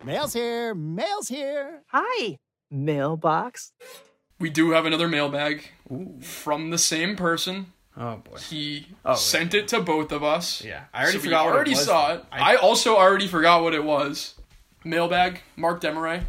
Mail's 0.08 0.32
here. 0.32 0.74
Mail's 0.74 1.28
here. 1.28 1.82
Hi, 1.91 2.38
mailbox. 2.72 3.74
We 4.39 4.50
do 4.50 4.72
have 4.72 4.86
another 4.86 5.08
mailbag 5.10 5.70
from 6.22 6.70
the 6.70 6.78
same 6.78 7.17
person. 7.17 7.74
Oh 7.98 8.15
boy. 8.17 8.38
He 8.38 8.88
Oh, 9.04 9.15
sent 9.15 9.54
it 9.54 9.67
to 9.70 9.82
both 9.82 10.13
of 10.13 10.24
us. 10.24 10.63
Yeah, 10.63 10.84
I 10.93 11.02
already 11.04 11.17
So 11.17 11.24
forgot 11.26 11.41
We 11.41 11.48
what 11.48 11.52
it 11.52 11.56
already 11.58 11.72
was, 11.72 11.86
saw 11.86 12.13
it. 12.13 12.26
I- 12.32 12.54
I, 12.54 12.56
also 12.56 12.96
already 12.96 13.28
forgot 13.28 13.63
what 13.63 13.74
it 13.74 13.84
was. 13.84 14.36
Mailbag. 14.86 15.41
Mark 15.58 15.82
Demaray, 15.82 16.24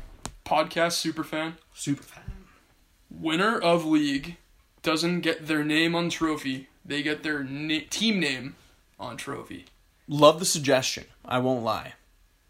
podcast 0.44 0.98
superfan, 0.98 1.52
Super 1.72 2.02
fan. 2.02 2.24
winner 3.10 3.58
of 3.60 3.84
league, 3.84 4.38
doesn't 4.82 5.20
get 5.20 5.46
their 5.46 5.62
name 5.62 5.94
on 5.94 6.10
trophy. 6.10 6.68
They 6.84 7.02
get 7.04 7.22
their 7.22 7.44
na- 7.44 7.80
team 7.90 8.18
name 8.18 8.56
on 8.98 9.16
trophy. 9.18 9.66
Love 10.08 10.40
the 10.40 10.46
suggestion. 10.46 11.04
I 11.24 11.38
won't 11.38 11.62
lie. 11.62 11.92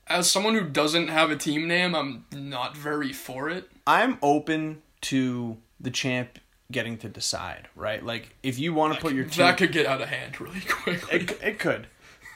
As 0.09 0.31
someone 0.31 0.55
who 0.55 0.65
doesn't 0.65 1.09
have 1.09 1.31
a 1.31 1.37
team 1.37 1.69
name, 1.69 1.95
I'm 1.95 2.25
not 2.33 2.77
very 2.77 3.13
for 3.13 3.49
it. 3.49 3.71
I'm 3.87 4.19
open 4.23 4.83
to 5.03 5.59
the 5.81 5.91
champ 5.91 6.39
getting 6.71 6.99
to 6.99 7.09
decide, 7.09 7.69
right? 7.75 8.05
Like, 8.05 8.35
if 8.43 8.59
you 8.59 8.75
want 8.75 8.95
to 8.95 9.01
put 9.01 9.13
your 9.15 9.25
team, 9.25 9.45
That 9.45 9.57
could 9.59 9.73
get 9.73 9.87
out 9.87 10.01
of 10.01 10.09
hand 10.09 10.41
really 10.41 10.61
quickly. 10.61 11.17
it, 11.17 11.39
it 11.43 11.59
could. 11.59 11.87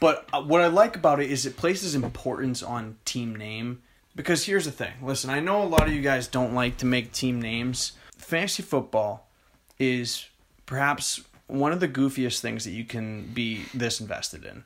But 0.00 0.28
uh, 0.32 0.42
what 0.42 0.60
I 0.60 0.66
like 0.66 0.96
about 0.96 1.20
it 1.20 1.30
is 1.30 1.46
it 1.46 1.56
places 1.56 1.94
importance 1.94 2.62
on 2.62 2.96
team 3.04 3.36
name. 3.36 3.82
Because 4.14 4.44
here's 4.44 4.66
the 4.66 4.72
thing. 4.72 4.92
Listen, 5.02 5.30
I 5.30 5.40
know 5.40 5.62
a 5.62 5.64
lot 5.64 5.86
of 5.86 5.92
you 5.92 6.02
guys 6.02 6.26
don't 6.28 6.54
like 6.54 6.76
to 6.78 6.86
make 6.86 7.12
team 7.12 7.40
names. 7.40 7.92
Fantasy 8.18 8.62
football 8.62 9.28
is 9.78 10.26
perhaps 10.66 11.22
one 11.46 11.72
of 11.72 11.80
the 11.80 11.88
goofiest 11.88 12.40
things 12.40 12.64
that 12.64 12.72
you 12.72 12.84
can 12.84 13.30
be 13.32 13.64
this 13.72 14.00
invested 14.00 14.44
in. 14.44 14.64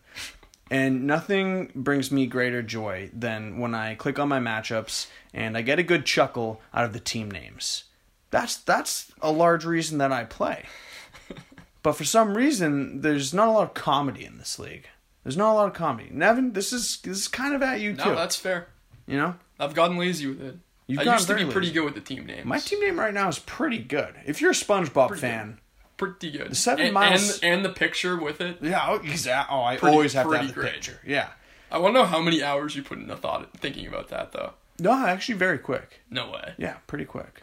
And 0.71 1.07
nothing 1.07 1.71
brings 1.75 2.11
me 2.11 2.27
greater 2.27 2.61
joy 2.63 3.11
than 3.13 3.59
when 3.59 3.75
I 3.75 3.95
click 3.95 4.19
on 4.19 4.29
my 4.29 4.41
matchups 4.41 5.07
and 5.33 5.57
I 5.57 5.63
get 5.63 5.79
a 5.79 5.85
good 5.85 6.05
chuckle 6.05 6.61
out 6.75 6.85
of 6.85 6.93
the 6.93 6.99
team 7.01 7.31
names. 7.31 7.85
That's 8.31 8.57
that's 8.57 9.13
a 9.23 9.31
large 9.31 9.65
reason 9.65 9.99
that 9.99 10.13
I 10.13 10.25
play. 10.25 10.65
But 11.83 11.93
for 11.93 12.03
some 12.03 12.37
reason, 12.37 13.01
there's 13.03 13.33
not 13.33 13.47
a 13.47 13.53
lot 13.53 13.63
of 13.63 13.75
comedy 13.75 14.25
in 14.25 14.39
this 14.39 14.59
league. 14.59 14.89
There's 15.23 15.37
not 15.37 15.53
a 15.53 15.55
lot 15.55 15.69
of 15.69 15.73
comedy. 15.75 16.09
Nevin, 16.11 16.53
this 16.53 16.73
is 16.73 16.99
this 17.03 17.17
is 17.17 17.29
kind 17.29 17.55
of 17.55 17.63
at 17.63 17.79
you 17.79 17.93
too. 17.95 18.07
no, 18.07 18.17
that's 18.17 18.35
fair. 18.35 18.67
you 19.07 19.17
know, 19.17 19.37
I've 19.61 19.73
gotten 19.75 19.97
lazy 19.97 20.27
with 20.27 20.43
it. 20.43 20.57
You've 20.89 21.07
I 21.07 21.13
used 21.15 21.29
to 21.29 21.37
be 21.37 21.45
pretty 21.45 21.69
lazy. 21.69 21.73
good 21.75 21.85
with 21.85 21.95
the 21.95 22.01
team 22.01 22.27
names. 22.27 22.45
My 22.45 22.59
team 22.59 22.81
name 22.81 22.99
right 22.99 23.15
now 23.15 23.29
is 23.29 23.39
pretty 23.39 23.79
good. 23.79 24.17
If 24.27 24.41
you're 24.41 24.51
a 24.51 24.55
SpongeBob 24.55 25.09
Pretty 25.11 25.21
fan, 25.21 25.61
pretty 25.97 26.31
good. 26.31 26.51
The 26.51 26.55
seven 26.57 26.87
and, 26.87 26.95
miles- 26.95 27.41
and, 27.43 27.53
and 27.57 27.65
the 27.65 27.71
picture 27.71 28.17
with 28.17 28.41
it. 28.41 28.59
yeah, 28.63 28.85
oh, 28.89 28.95
exactly. 28.97 29.57
Oh, 29.57 29.63
I 29.63 29.77
Pretty- 29.77 29.93
always 29.95 30.13
have 30.15 30.29
to 30.31 30.37
have 30.37 30.47
the 30.49 30.53
great. 30.53 30.73
picture. 30.75 31.01
Yeah. 31.07 31.29
I 31.71 31.79
want 31.79 31.95
to 31.95 32.01
know 32.03 32.07
how 32.07 32.21
many 32.21 32.43
hours 32.43 32.77
you 32.77 32.83
put 32.83 32.99
into 32.99 33.17
thought 33.17 33.51
thinking 33.59 33.87
about 33.87 34.09
that 34.09 34.33
though. 34.33 34.53
No, 34.79 34.93
actually, 34.93 35.37
very 35.37 35.59
quick. 35.59 36.01
No 36.11 36.31
way. 36.31 36.55
Yeah, 36.59 36.75
pretty 36.87 37.05
quick. 37.07 37.43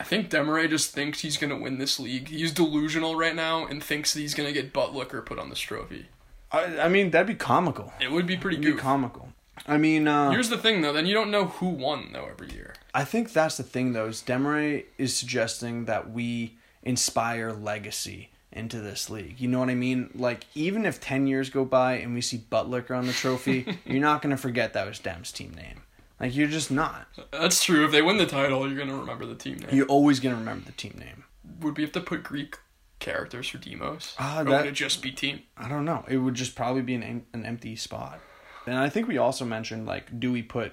I 0.00 0.04
think 0.04 0.28
Demaray 0.28 0.68
just 0.68 0.92
thinks 0.92 1.20
he's 1.20 1.36
gonna 1.36 1.56
win 1.58 1.78
this 1.78 2.00
league. 2.00 2.28
He's 2.28 2.50
delusional 2.52 3.14
right 3.16 3.34
now 3.34 3.64
and 3.66 3.82
thinks 3.82 4.12
that 4.14 4.20
he's 4.20 4.34
gonna 4.34 4.50
get 4.52 4.72
butt 4.72 4.92
liquor 4.94 5.22
put 5.22 5.38
on 5.38 5.50
this 5.50 5.60
trophy. 5.60 6.06
I, 6.50 6.80
I 6.80 6.88
mean, 6.88 7.10
that'd 7.10 7.26
be 7.28 7.34
comical. 7.34 7.92
It 8.00 8.10
would 8.10 8.26
be 8.26 8.36
pretty 8.36 8.56
good. 8.56 8.78
comical. 8.78 9.28
I 9.68 9.76
mean, 9.78 10.08
uh, 10.08 10.30
Here's 10.30 10.48
the 10.50 10.58
thing 10.58 10.82
though, 10.82 10.92
then 10.92 11.06
you 11.06 11.14
don't 11.14 11.30
know 11.30 11.44
who 11.46 11.68
won 11.68 12.10
though 12.12 12.26
every 12.26 12.50
year. 12.52 12.74
I 12.92 13.04
think 13.04 13.32
that's 13.32 13.56
the 13.56 13.62
thing, 13.62 13.92
though, 13.92 14.06
is 14.06 14.22
Demaray 14.22 14.84
is 14.98 15.14
suggesting 15.16 15.84
that 15.86 16.10
we 16.10 16.56
inspire 16.84 17.52
legacy 17.52 18.30
into 18.52 18.80
this 18.80 19.10
league. 19.10 19.40
You 19.40 19.48
know 19.48 19.58
what 19.58 19.68
I 19.70 19.74
mean? 19.74 20.10
Like, 20.14 20.46
even 20.54 20.86
if 20.86 21.00
10 21.00 21.26
years 21.26 21.50
go 21.50 21.64
by 21.64 21.94
and 21.94 22.14
we 22.14 22.20
see 22.20 22.38
Buttlicker 22.38 22.96
on 22.96 23.06
the 23.06 23.12
trophy, 23.12 23.66
you're 23.84 24.00
not 24.00 24.22
going 24.22 24.30
to 24.30 24.40
forget 24.40 24.74
that 24.74 24.86
was 24.86 25.00
Dem's 25.00 25.32
team 25.32 25.52
name. 25.54 25.82
Like, 26.20 26.36
you're 26.36 26.46
just 26.46 26.70
not. 26.70 27.08
That's 27.32 27.64
true. 27.64 27.84
If 27.84 27.90
they 27.90 28.00
win 28.02 28.18
the 28.18 28.26
title, 28.26 28.68
you're 28.68 28.78
gonna 28.78 28.96
remember 28.96 29.26
the 29.26 29.34
team 29.34 29.56
name. 29.58 29.70
You're 29.72 29.86
always 29.86 30.20
going 30.20 30.32
to 30.34 30.38
remember 30.38 30.64
the 30.66 30.72
team 30.72 30.94
name. 30.98 31.24
Would 31.60 31.76
we 31.76 31.82
have 31.82 31.92
to 31.92 32.00
put 32.00 32.22
Greek 32.22 32.56
characters 33.00 33.48
for 33.48 33.58
Dimos? 33.58 34.14
Ah, 34.20 34.40
or 34.40 34.44
that- 34.44 34.50
would 34.62 34.66
it 34.66 34.72
just 34.74 35.02
be 35.02 35.10
team? 35.10 35.40
I 35.56 35.68
don't 35.68 35.84
know. 35.84 36.04
It 36.08 36.18
would 36.18 36.34
just 36.34 36.54
probably 36.54 36.82
be 36.82 36.94
an, 36.94 37.26
an 37.32 37.44
empty 37.44 37.74
spot. 37.74 38.20
And 38.66 38.78
I 38.78 38.88
think 38.88 39.08
we 39.08 39.18
also 39.18 39.44
mentioned, 39.44 39.86
like, 39.86 40.18
do 40.20 40.30
we 40.32 40.42
put 40.42 40.72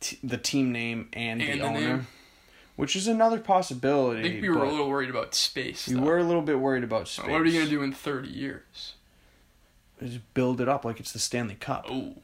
t- 0.00 0.18
the 0.24 0.36
team 0.36 0.72
name 0.72 1.08
and, 1.12 1.40
And 1.40 1.52
the, 1.54 1.58
the 1.58 1.64
owner? 1.64 1.80
name. 1.80 2.06
Which 2.80 2.96
is 2.96 3.06
another 3.06 3.38
possibility. 3.38 4.20
I 4.20 4.22
think 4.22 4.42
we 4.42 4.48
were 4.48 4.64
a 4.64 4.70
little 4.70 4.88
worried 4.88 5.10
about 5.10 5.34
space. 5.34 5.86
We 5.86 5.94
though. 5.96 6.00
were 6.00 6.18
a 6.18 6.22
little 6.24 6.40
bit 6.40 6.58
worried 6.58 6.82
about 6.82 7.08
space. 7.08 7.26
What 7.26 7.40
are 7.40 7.44
we 7.44 7.52
gonna 7.52 7.68
do 7.68 7.82
in 7.82 7.92
30 7.92 8.28
years? 8.28 8.94
Just 10.02 10.20
build 10.32 10.62
it 10.62 10.68
up 10.68 10.84
like 10.86 10.98
it's 10.98 11.12
the 11.12 11.18
Stanley 11.18 11.56
Cup. 11.56 11.84
Oh, 11.90 12.14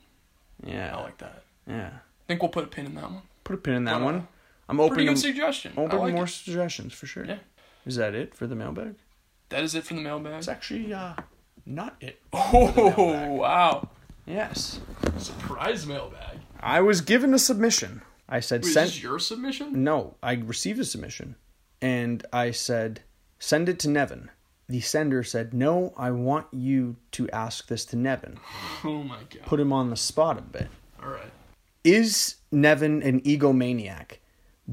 Yeah. 0.65 0.97
I 0.97 1.03
like 1.03 1.19
that. 1.19 1.43
Yeah. 1.67 1.89
I 1.89 2.27
think 2.27 2.41
we'll 2.41 2.49
put 2.49 2.65
a 2.65 2.69
pin 2.69 2.87
in 2.87 2.95
that 2.95 3.05
one. 3.05 3.23
Put 3.45 3.55
a 3.55 3.59
pin 3.59 3.75
in 3.75 3.85
that 3.85 3.99
But, 3.99 4.01
uh, 4.01 4.05
one. 4.05 4.29
I'm 4.71 4.77
Pretty 4.79 4.93
open 4.93 5.05
good 5.05 5.15
to, 5.17 5.21
suggestion. 5.21 5.73
Open 5.77 5.99
like 5.99 6.15
more 6.15 6.25
it. 6.25 6.29
suggestions 6.29 6.95
for 6.95 7.05
sure. 7.07 7.27
Yeah. 7.27 7.39
Is 7.85 7.97
that 7.97 8.15
it 8.15 8.35
for 8.35 8.47
the 8.47 8.55
mailbag? 8.57 8.95
That 9.51 9.63
is 9.63 9.75
it 9.75 9.85
for 9.85 9.93
the 9.93 10.01
mailbag. 10.01 10.39
It's 10.39 10.49
actually 10.49 10.93
uh 10.93 11.13
not 11.67 11.97
it. 12.01 12.19
Oh 12.33 13.33
wow! 13.35 13.91
Yes. 14.25 14.81
Surprise 15.19 15.87
mailbag. 15.87 16.39
I 16.61 16.81
was 16.81 17.03
given 17.03 17.35
a 17.35 17.39
submission. 17.39 18.01
I 18.29 18.41
said 18.41 18.63
Wait, 18.63 18.69
is 18.69 18.75
send 18.75 19.03
your 19.03 19.19
submission? 19.19 19.85
No, 19.85 20.17
I 20.23 20.35
received 20.35 20.81
a 20.81 20.85
submission 20.85 21.37
and 21.81 22.25
I 22.33 22.51
said 22.51 23.03
send 23.39 23.69
it 23.69 23.79
to 23.81 23.89
Nevin. 23.89 24.31
The 24.69 24.81
sender 24.81 25.23
said, 25.23 25.55
"No, 25.55 25.95
I 25.97 26.11
want 26.11 26.47
you 26.53 26.97
to 27.13 27.31
ask 27.31 27.69
this 27.69 27.85
to 27.87 27.97
Nevin. 27.97 28.39
Oh 28.85 29.03
my 29.05 29.19
god! 29.31 29.43
Put 29.45 29.61
him 29.61 29.73
on 29.73 29.91
the 29.91 29.97
spot 29.97 30.39
a 30.39 30.43
bit." 30.43 30.69
All 31.03 31.09
right. 31.11 31.31
Is 31.85 32.37
Nevin 32.51 33.01
an 33.03 33.21
egomaniac? 33.21 34.19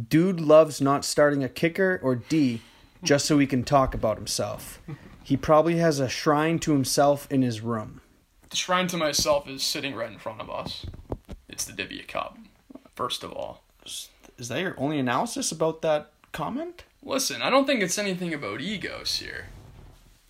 Dude 0.10 0.42
loves 0.42 0.82
not 0.82 1.06
starting 1.06 1.44
a 1.44 1.50
kicker 1.50 2.00
or 2.02 2.16
D 2.16 2.62
just 3.04 3.26
so 3.26 3.38
he 3.38 3.46
can 3.46 3.64
talk 3.64 3.94
about 3.94 4.18
himself. 4.18 4.82
He 5.24 5.38
probably 5.38 5.76
has 5.78 6.00
a 6.00 6.10
shrine 6.10 6.58
to 6.60 6.74
himself 6.74 7.28
in 7.32 7.44
his 7.44 7.62
room. 7.62 8.02
The 8.50 8.56
shrine 8.56 8.88
to 8.88 8.98
myself 8.98 9.48
is 9.48 9.62
sitting 9.62 9.94
right 9.94 10.12
in 10.12 10.18
front 10.18 10.42
of 10.42 10.50
us. 10.50 10.86
It's 11.48 11.66
the 11.66 11.74
Divya 11.74 12.08
Cup. 12.08 12.38
First 12.96 13.24
of 13.24 13.32
all, 13.34 13.64
Is 13.86 14.48
that 14.50 14.60
your 14.62 14.76
only 14.78 15.00
analysis 15.00 15.52
about 15.52 15.82
that 15.82 16.12
comment? 16.32 16.84
listen. 17.04 17.42
I 17.42 17.50
don't 17.50 17.66
think 17.66 17.82
it's 17.82 17.98
anything 17.98 18.34
about 18.34 18.62
egos 18.62 19.18
here. 19.18 19.48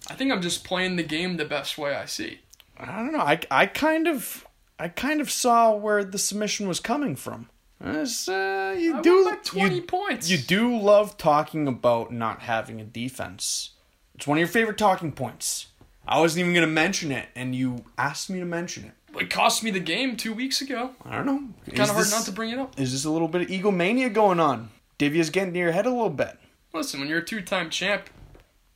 I 0.09 0.15
think 0.15 0.31
I'm 0.31 0.41
just 0.41 0.63
playing 0.63 0.95
the 0.95 1.03
game 1.03 1.37
the 1.37 1.45
best 1.45 1.77
way 1.77 1.95
I 1.95 2.05
see. 2.05 2.39
I 2.77 2.85
don't 2.97 3.13
know. 3.13 3.19
I, 3.19 3.39
I 3.51 3.65
kind 3.67 4.07
of 4.07 4.45
I 4.79 4.87
kind 4.89 5.21
of 5.21 5.29
saw 5.31 5.73
where 5.75 6.03
the 6.03 6.17
submission 6.17 6.67
was 6.67 6.79
coming 6.79 7.15
from. 7.15 7.49
It's, 7.79 8.27
uh, 8.29 8.75
you 8.77 8.97
I 8.97 9.01
do 9.01 9.37
20 9.43 9.75
you, 9.75 9.81
points. 9.81 10.29
You 10.29 10.37
do 10.37 10.77
love 10.77 11.17
talking 11.17 11.67
about 11.67 12.11
not 12.11 12.39
having 12.41 12.79
a 12.79 12.85
defense. 12.85 13.71
It's 14.15 14.25
one 14.25 14.37
of 14.37 14.39
your 14.39 14.47
favorite 14.47 14.77
talking 14.77 15.11
points. 15.11 15.67
I 16.07 16.19
wasn't 16.19 16.41
even 16.41 16.53
going 16.53 16.67
to 16.67 16.71
mention 16.73 17.11
it, 17.11 17.29
and 17.35 17.55
you 17.55 17.85
asked 17.97 18.29
me 18.29 18.39
to 18.39 18.45
mention 18.45 18.85
it. 18.85 18.93
It 19.23 19.29
cost 19.29 19.63
me 19.63 19.71
the 19.71 19.79
game 19.79 20.17
two 20.17 20.33
weeks 20.33 20.59
ago. 20.59 20.91
I 21.05 21.15
don't 21.15 21.25
know. 21.25 21.47
Kind 21.73 21.89
of 21.89 21.95
hard 21.95 22.09
not 22.11 22.25
to 22.25 22.33
bring 22.33 22.49
it 22.49 22.59
up. 22.59 22.77
Is 22.77 22.91
this 22.91 23.05
a 23.05 23.09
little 23.09 23.29
bit 23.29 23.43
of 23.43 23.49
egomania 23.49 24.09
going 24.09 24.37
on? 24.37 24.69
Divya's 24.99 25.29
getting 25.29 25.53
to 25.53 25.59
your 25.59 25.71
head 25.71 25.85
a 25.85 25.89
little 25.89 26.09
bit. 26.09 26.37
Listen, 26.73 26.99
when 26.99 27.07
you're 27.07 27.19
a 27.19 27.25
two-time 27.25 27.69
champ, 27.69 28.09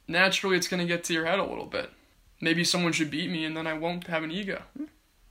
naturally 0.07 0.55
it's 0.55 0.69
gonna 0.69 0.85
get 0.85 1.03
to 1.03 1.13
your 1.13 1.25
head 1.25 1.39
a 1.39 1.43
little 1.43 1.65
bit. 1.65 1.91
Maybe 2.39 2.63
someone 2.63 2.93
should 2.93 3.11
beat 3.11 3.29
me, 3.29 3.43
and 3.43 3.57
then 3.57 3.67
I 3.67 3.73
won't 3.73 4.07
have 4.07 4.23
an 4.23 4.31
ego. 4.31 4.61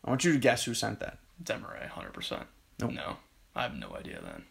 I 0.05 0.11
want 0.11 0.23
you 0.23 0.33
to 0.33 0.39
guess 0.39 0.65
who 0.65 0.75
sent 0.75 1.01
that. 1.01 1.17
Demaray, 1.43 1.89
hundred 1.89 2.13
percent. 2.13 2.43
Nope. 2.79 2.93
No, 2.93 3.17
I 3.55 3.63
have 3.63 3.75
no 3.75 3.97
idea. 3.97 4.21
Then 4.23 4.45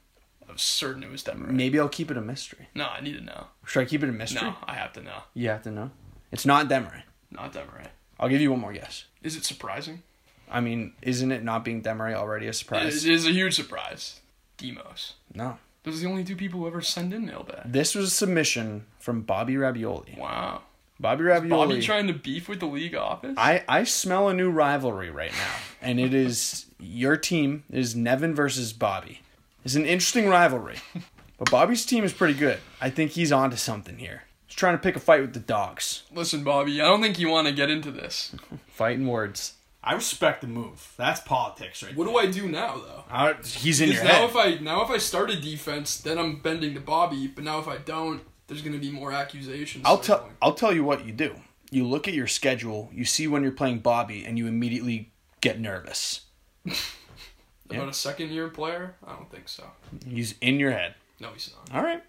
I 0.49 0.51
was 0.51 0.63
certain 0.63 1.03
it 1.03 1.11
was 1.11 1.23
Demaray. 1.23 1.51
Maybe 1.51 1.79
I'll 1.79 1.89
keep 1.89 2.09
it 2.09 2.17
a 2.17 2.21
mystery. 2.21 2.69
No, 2.73 2.87
I 2.87 3.01
need 3.01 3.13
to 3.13 3.23
know. 3.23 3.47
Should 3.67 3.81
I 3.81 3.85
keep 3.85 4.01
it 4.01 4.09
a 4.09 4.11
mystery? 4.11 4.41
No, 4.41 4.55
I 4.63 4.73
have 4.73 4.93
to 4.93 5.03
know. 5.03 5.19
You 5.35 5.49
have 5.49 5.61
to 5.63 5.71
know. 5.71 5.91
It's 6.31 6.45
not 6.45 6.67
Demaray. 6.67 7.03
Not 7.29 7.53
Demaray. 7.53 7.89
I'll 8.19 8.29
give 8.29 8.41
you 8.41 8.49
one 8.49 8.61
more 8.61 8.73
guess. 8.73 9.05
Is 9.21 9.35
it 9.35 9.45
surprising? 9.45 10.01
I 10.49 10.61
mean, 10.61 10.93
isn't 11.01 11.31
it 11.31 11.43
not 11.43 11.65
being 11.65 11.81
Demaray 11.81 12.13
already 12.13 12.47
a 12.47 12.53
surprise? 12.53 13.05
It 13.05 13.11
is 13.11 13.25
a 13.25 13.31
huge 13.31 13.55
surprise. 13.55 14.21
Dimos. 14.57 15.13
No. 15.33 15.57
Those 15.83 15.97
are 15.97 16.05
the 16.05 16.09
only 16.09 16.23
two 16.23 16.35
people 16.35 16.61
who 16.61 16.67
ever 16.67 16.81
send 16.81 17.13
in 17.13 17.25
mailbag. 17.25 17.71
This 17.71 17.93
was 17.93 18.07
a 18.07 18.11
submission 18.11 18.85
from 18.99 19.21
Bobby 19.21 19.55
Ravioli. 19.57 20.15
Wow. 20.17 20.61
Bobby 20.99 21.23
Ravioli. 21.23 21.67
Bobby 21.67 21.81
trying 21.81 22.07
to 22.07 22.13
beef 22.13 22.47
with 22.47 22.59
the 22.59 22.65
league 22.65 22.95
office? 22.95 23.35
I, 23.37 23.63
I 23.67 23.83
smell 23.83 24.29
a 24.29 24.33
new 24.33 24.49
rivalry 24.49 25.11
right 25.11 25.31
now, 25.31 25.55
and 25.81 25.99
it 25.99 26.13
is 26.13 26.65
your 26.79 27.17
team 27.17 27.63
is 27.69 27.95
Nevin 27.95 28.33
versus 28.33 28.73
Bobby. 28.73 29.21
It's 29.63 29.75
an 29.75 29.85
interesting 29.85 30.27
rivalry, 30.27 30.77
but 31.37 31.51
Bobby's 31.51 31.85
team 31.85 32.03
is 32.03 32.13
pretty 32.13 32.35
good. 32.35 32.59
I 32.79 32.89
think 32.89 33.11
he's 33.11 33.31
onto 33.31 33.57
something 33.57 33.97
here. 33.97 34.23
He's 34.47 34.55
trying 34.55 34.75
to 34.75 34.81
pick 34.81 34.95
a 34.95 34.99
fight 34.99 35.21
with 35.21 35.33
the 35.33 35.39
dogs. 35.39 36.03
Listen, 36.13 36.43
Bobby, 36.43 36.79
I 36.81 36.85
don't 36.85 37.01
think 37.01 37.19
you 37.19 37.29
want 37.29 37.47
to 37.47 37.53
get 37.53 37.69
into 37.69 37.91
this. 37.91 38.33
Fighting 38.67 39.07
words. 39.07 39.53
I 39.85 39.93
respect 39.93 40.41
the 40.41 40.47
move. 40.47 40.93
That's 40.97 41.19
politics, 41.21 41.83
right? 41.83 41.95
What 41.95 42.07
do 42.07 42.17
I 42.17 42.25
do 42.25 42.49
now, 42.49 42.77
though? 42.77 43.03
Uh, 43.09 43.33
he's 43.43 43.81
in 43.81 43.91
your 43.91 44.03
now 44.03 44.27
head. 44.27 44.29
if 44.29 44.35
I 44.35 44.55
now 44.55 44.83
if 44.83 44.89
I 44.89 44.97
start 44.97 45.29
a 45.29 45.39
defense, 45.39 45.97
then 46.01 46.17
I'm 46.17 46.37
bending 46.39 46.73
to 46.73 46.79
Bobby. 46.79 47.27
But 47.27 47.43
now 47.43 47.59
if 47.59 47.67
I 47.67 47.77
don't, 47.77 48.21
there's 48.47 48.63
gonna 48.63 48.79
be 48.79 48.91
more 48.91 49.11
accusations. 49.11 49.83
I'll 49.85 49.99
tell. 49.99 50.29
I'll 50.41 50.55
tell 50.55 50.73
you 50.73 50.83
what 50.83 51.05
you 51.05 51.11
do. 51.13 51.35
You 51.69 51.85
look 51.87 52.07
at 52.07 52.13
your 52.13 52.27
schedule, 52.27 52.89
you 52.93 53.05
see 53.05 53.27
when 53.27 53.43
you're 53.43 53.51
playing 53.51 53.79
Bobby, 53.79 54.25
and 54.25 54.37
you 54.37 54.47
immediately 54.47 55.11
get 55.41 55.59
nervous. 55.59 56.21
about 57.69 57.89
a 57.89 57.93
second 57.93 58.31
year 58.31 58.49
player. 58.49 58.95
I 59.05 59.13
don't 59.13 59.29
think 59.29 59.47
so. 59.47 59.63
He's 60.07 60.35
in 60.41 60.59
your 60.59 60.71
head. 60.71 60.95
No, 61.19 61.29
he's 61.29 61.53
not. 61.53 61.77
All 61.77 61.83
right. 61.83 62.03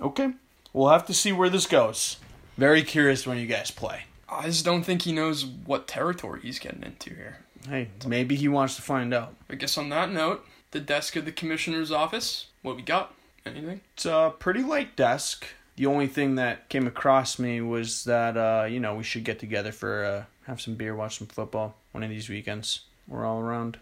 Okay. 0.00 0.32
We'll 0.72 0.88
have 0.88 1.06
to 1.06 1.14
see 1.14 1.32
where 1.32 1.48
this 1.48 1.66
goes. 1.66 2.16
Very 2.56 2.82
curious 2.82 3.26
when 3.26 3.38
you 3.38 3.46
guys 3.46 3.70
play. 3.70 4.04
I 4.30 4.46
just 4.46 4.64
don't 4.64 4.82
think 4.82 5.02
he 5.02 5.12
knows 5.12 5.44
what 5.44 5.88
territory 5.88 6.40
he's 6.42 6.58
getting 6.58 6.82
into 6.82 7.10
here. 7.10 7.38
Hey, 7.68 7.88
maybe 8.06 8.36
he 8.36 8.48
wants 8.48 8.76
to 8.76 8.82
find 8.82 9.12
out. 9.12 9.34
I 9.48 9.54
guess 9.54 9.76
on 9.76 9.88
that 9.90 10.10
note, 10.10 10.46
the 10.70 10.80
desk 10.80 11.16
of 11.16 11.24
the 11.24 11.32
commissioner's 11.32 11.90
office. 11.90 12.46
What 12.62 12.76
we 12.76 12.82
got? 12.82 13.14
Anything? 13.44 13.80
It's 13.94 14.06
a 14.06 14.32
pretty 14.38 14.62
light 14.62 14.96
desk. 14.96 15.46
The 15.76 15.86
only 15.86 16.06
thing 16.06 16.34
that 16.36 16.68
came 16.68 16.86
across 16.86 17.38
me 17.38 17.60
was 17.60 18.04
that 18.04 18.36
uh, 18.36 18.66
you 18.68 18.80
know 18.80 18.94
we 18.94 19.02
should 19.02 19.24
get 19.24 19.38
together 19.38 19.72
for 19.72 20.04
uh, 20.04 20.24
have 20.46 20.60
some 20.60 20.74
beer, 20.74 20.94
watch 20.94 21.18
some 21.18 21.26
football 21.26 21.76
one 21.92 22.04
of 22.04 22.10
these 22.10 22.28
weekends. 22.28 22.80
We're 23.08 23.26
all 23.26 23.40
around. 23.40 23.78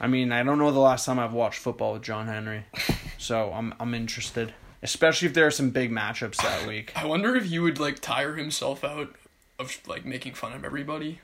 I 0.00 0.08
mean, 0.08 0.32
I 0.32 0.42
don't 0.42 0.58
know 0.58 0.70
the 0.72 0.78
last 0.80 1.06
time 1.06 1.18
I've 1.18 1.32
watched 1.32 1.58
football 1.58 1.94
with 1.94 2.02
John 2.02 2.26
Henry, 2.26 2.64
so 3.18 3.52
I'm 3.52 3.74
I'm 3.78 3.94
interested, 3.94 4.54
especially 4.82 5.28
if 5.28 5.34
there 5.34 5.46
are 5.46 5.52
some 5.52 5.70
big 5.70 5.90
matchups 5.90 6.36
that 6.36 6.66
week. 6.66 6.92
I 6.96 7.06
wonder 7.06 7.36
if 7.36 7.46
he 7.46 7.58
would 7.58 7.78
like 7.78 8.00
tire 8.00 8.34
himself 8.34 8.82
out 8.84 9.14
of 9.60 9.76
like 9.86 10.04
making 10.04 10.34
fun 10.34 10.52
of 10.52 10.64
everybody. 10.64 11.20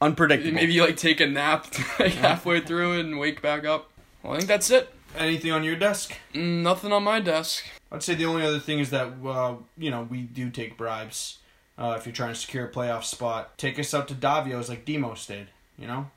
Unpredictable. 0.00 0.54
Maybe 0.54 0.80
like 0.80 0.96
take 0.96 1.20
a 1.20 1.26
nap 1.26 1.66
like 1.98 2.12
halfway 2.12 2.60
through 2.60 2.98
and 3.00 3.18
wake 3.18 3.42
back 3.42 3.64
up. 3.66 3.90
Well, 4.22 4.32
I 4.34 4.36
think 4.36 4.48
that's 4.48 4.70
it. 4.70 4.88
anything 5.18 5.52
on 5.52 5.64
your 5.64 5.76
desk. 5.76 6.14
Mm, 6.34 6.62
Nothing 6.62 6.92
on 6.92 7.02
my 7.04 7.20
desk. 7.20 7.64
I'd 7.92 8.02
say 8.02 8.14
the 8.14 8.24
only 8.26 8.44
other 8.46 8.60
thing 8.60 8.78
is 8.78 8.90
that 8.90 9.12
uh, 9.26 9.56
you 9.76 9.90
know 9.90 10.02
we 10.08 10.22
do 10.22 10.48
take 10.50 10.76
bribes. 10.78 11.38
Uh, 11.76 11.96
if 11.98 12.04
you're 12.06 12.12
trying 12.14 12.32
to 12.34 12.38
secure 12.38 12.66
a 12.66 12.70
playoff 12.70 13.04
spot, 13.04 13.56
take 13.58 13.78
us 13.78 13.92
out 13.94 14.06
to 14.08 14.14
Davio's 14.14 14.68
like 14.68 14.84
Dimos 14.84 15.26
did. 15.26 15.48
You 15.78 15.86
know, 15.86 16.10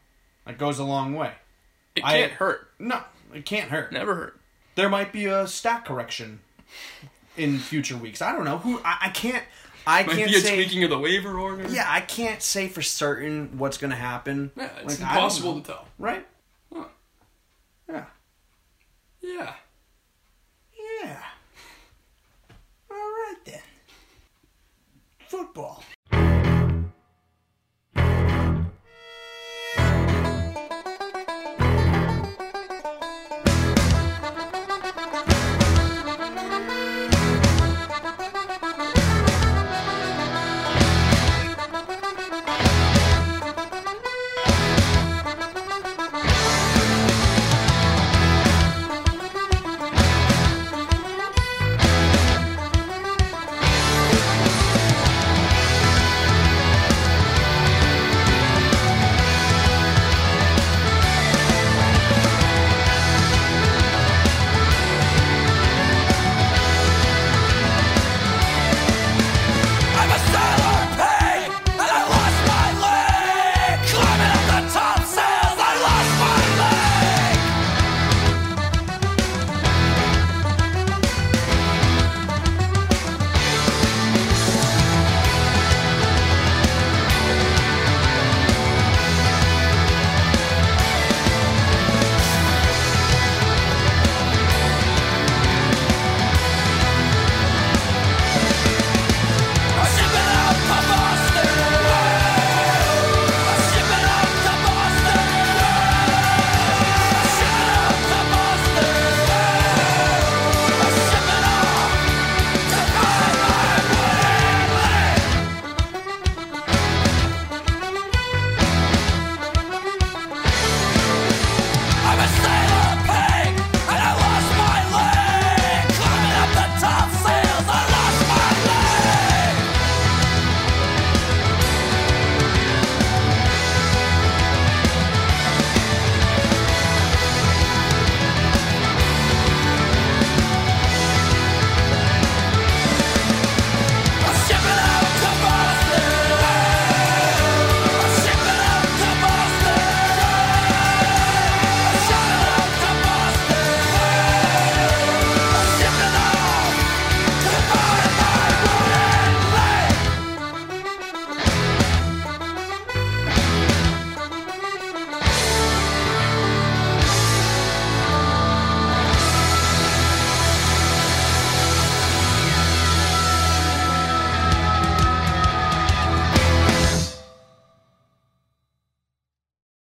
that 0.45 0.57
goes 0.57 0.77
a 0.79 0.83
long 0.83 1.13
way. 1.15 1.31
It 1.95 2.03
I- 2.05 2.13
can't 2.13 2.31
hurt. 2.33 2.69
No, 2.79 3.01
it 3.33 3.45
can't 3.45 3.69
hurt. 3.71 3.91
Never 3.91 4.15
hurt. 4.15 4.39
There 4.75 4.89
might 4.89 5.11
be 5.13 5.25
a 5.25 5.45
stat 5.47 5.85
correction 5.85 6.39
in 7.37 7.59
future 7.59 7.95
weeks. 7.97 8.21
I 8.21 8.31
don't 8.31 8.45
know 8.45 8.57
who. 8.59 8.79
I, 8.83 8.97
I 9.03 9.09
can't. 9.09 9.43
I 9.85 10.03
Might 10.03 10.15
can't 10.15 10.31
be 10.31 10.37
a 10.37 10.39
say, 10.39 10.55
tweaking 10.55 10.83
of 10.83 10.89
the 10.89 10.99
waiver 10.99 11.37
order. 11.37 11.67
Yeah, 11.67 11.85
I 11.87 12.01
can't 12.01 12.41
say 12.41 12.67
for 12.67 12.81
certain 12.81 13.57
what's 13.57 13.77
going 13.77 13.91
to 13.91 13.97
happen. 13.97 14.51
Yeah, 14.55 14.69
it's 14.81 14.99
like, 14.99 15.09
impossible 15.09 15.59
to 15.61 15.67
tell. 15.67 15.87
Right? 15.99 16.25
Huh. 16.73 16.85
Yeah. 17.89 18.05
Yeah. 19.21 19.53
Yeah. 21.01 21.21
All 22.89 22.97
right 22.97 23.35
then. 23.45 23.61
Football. 25.27 25.83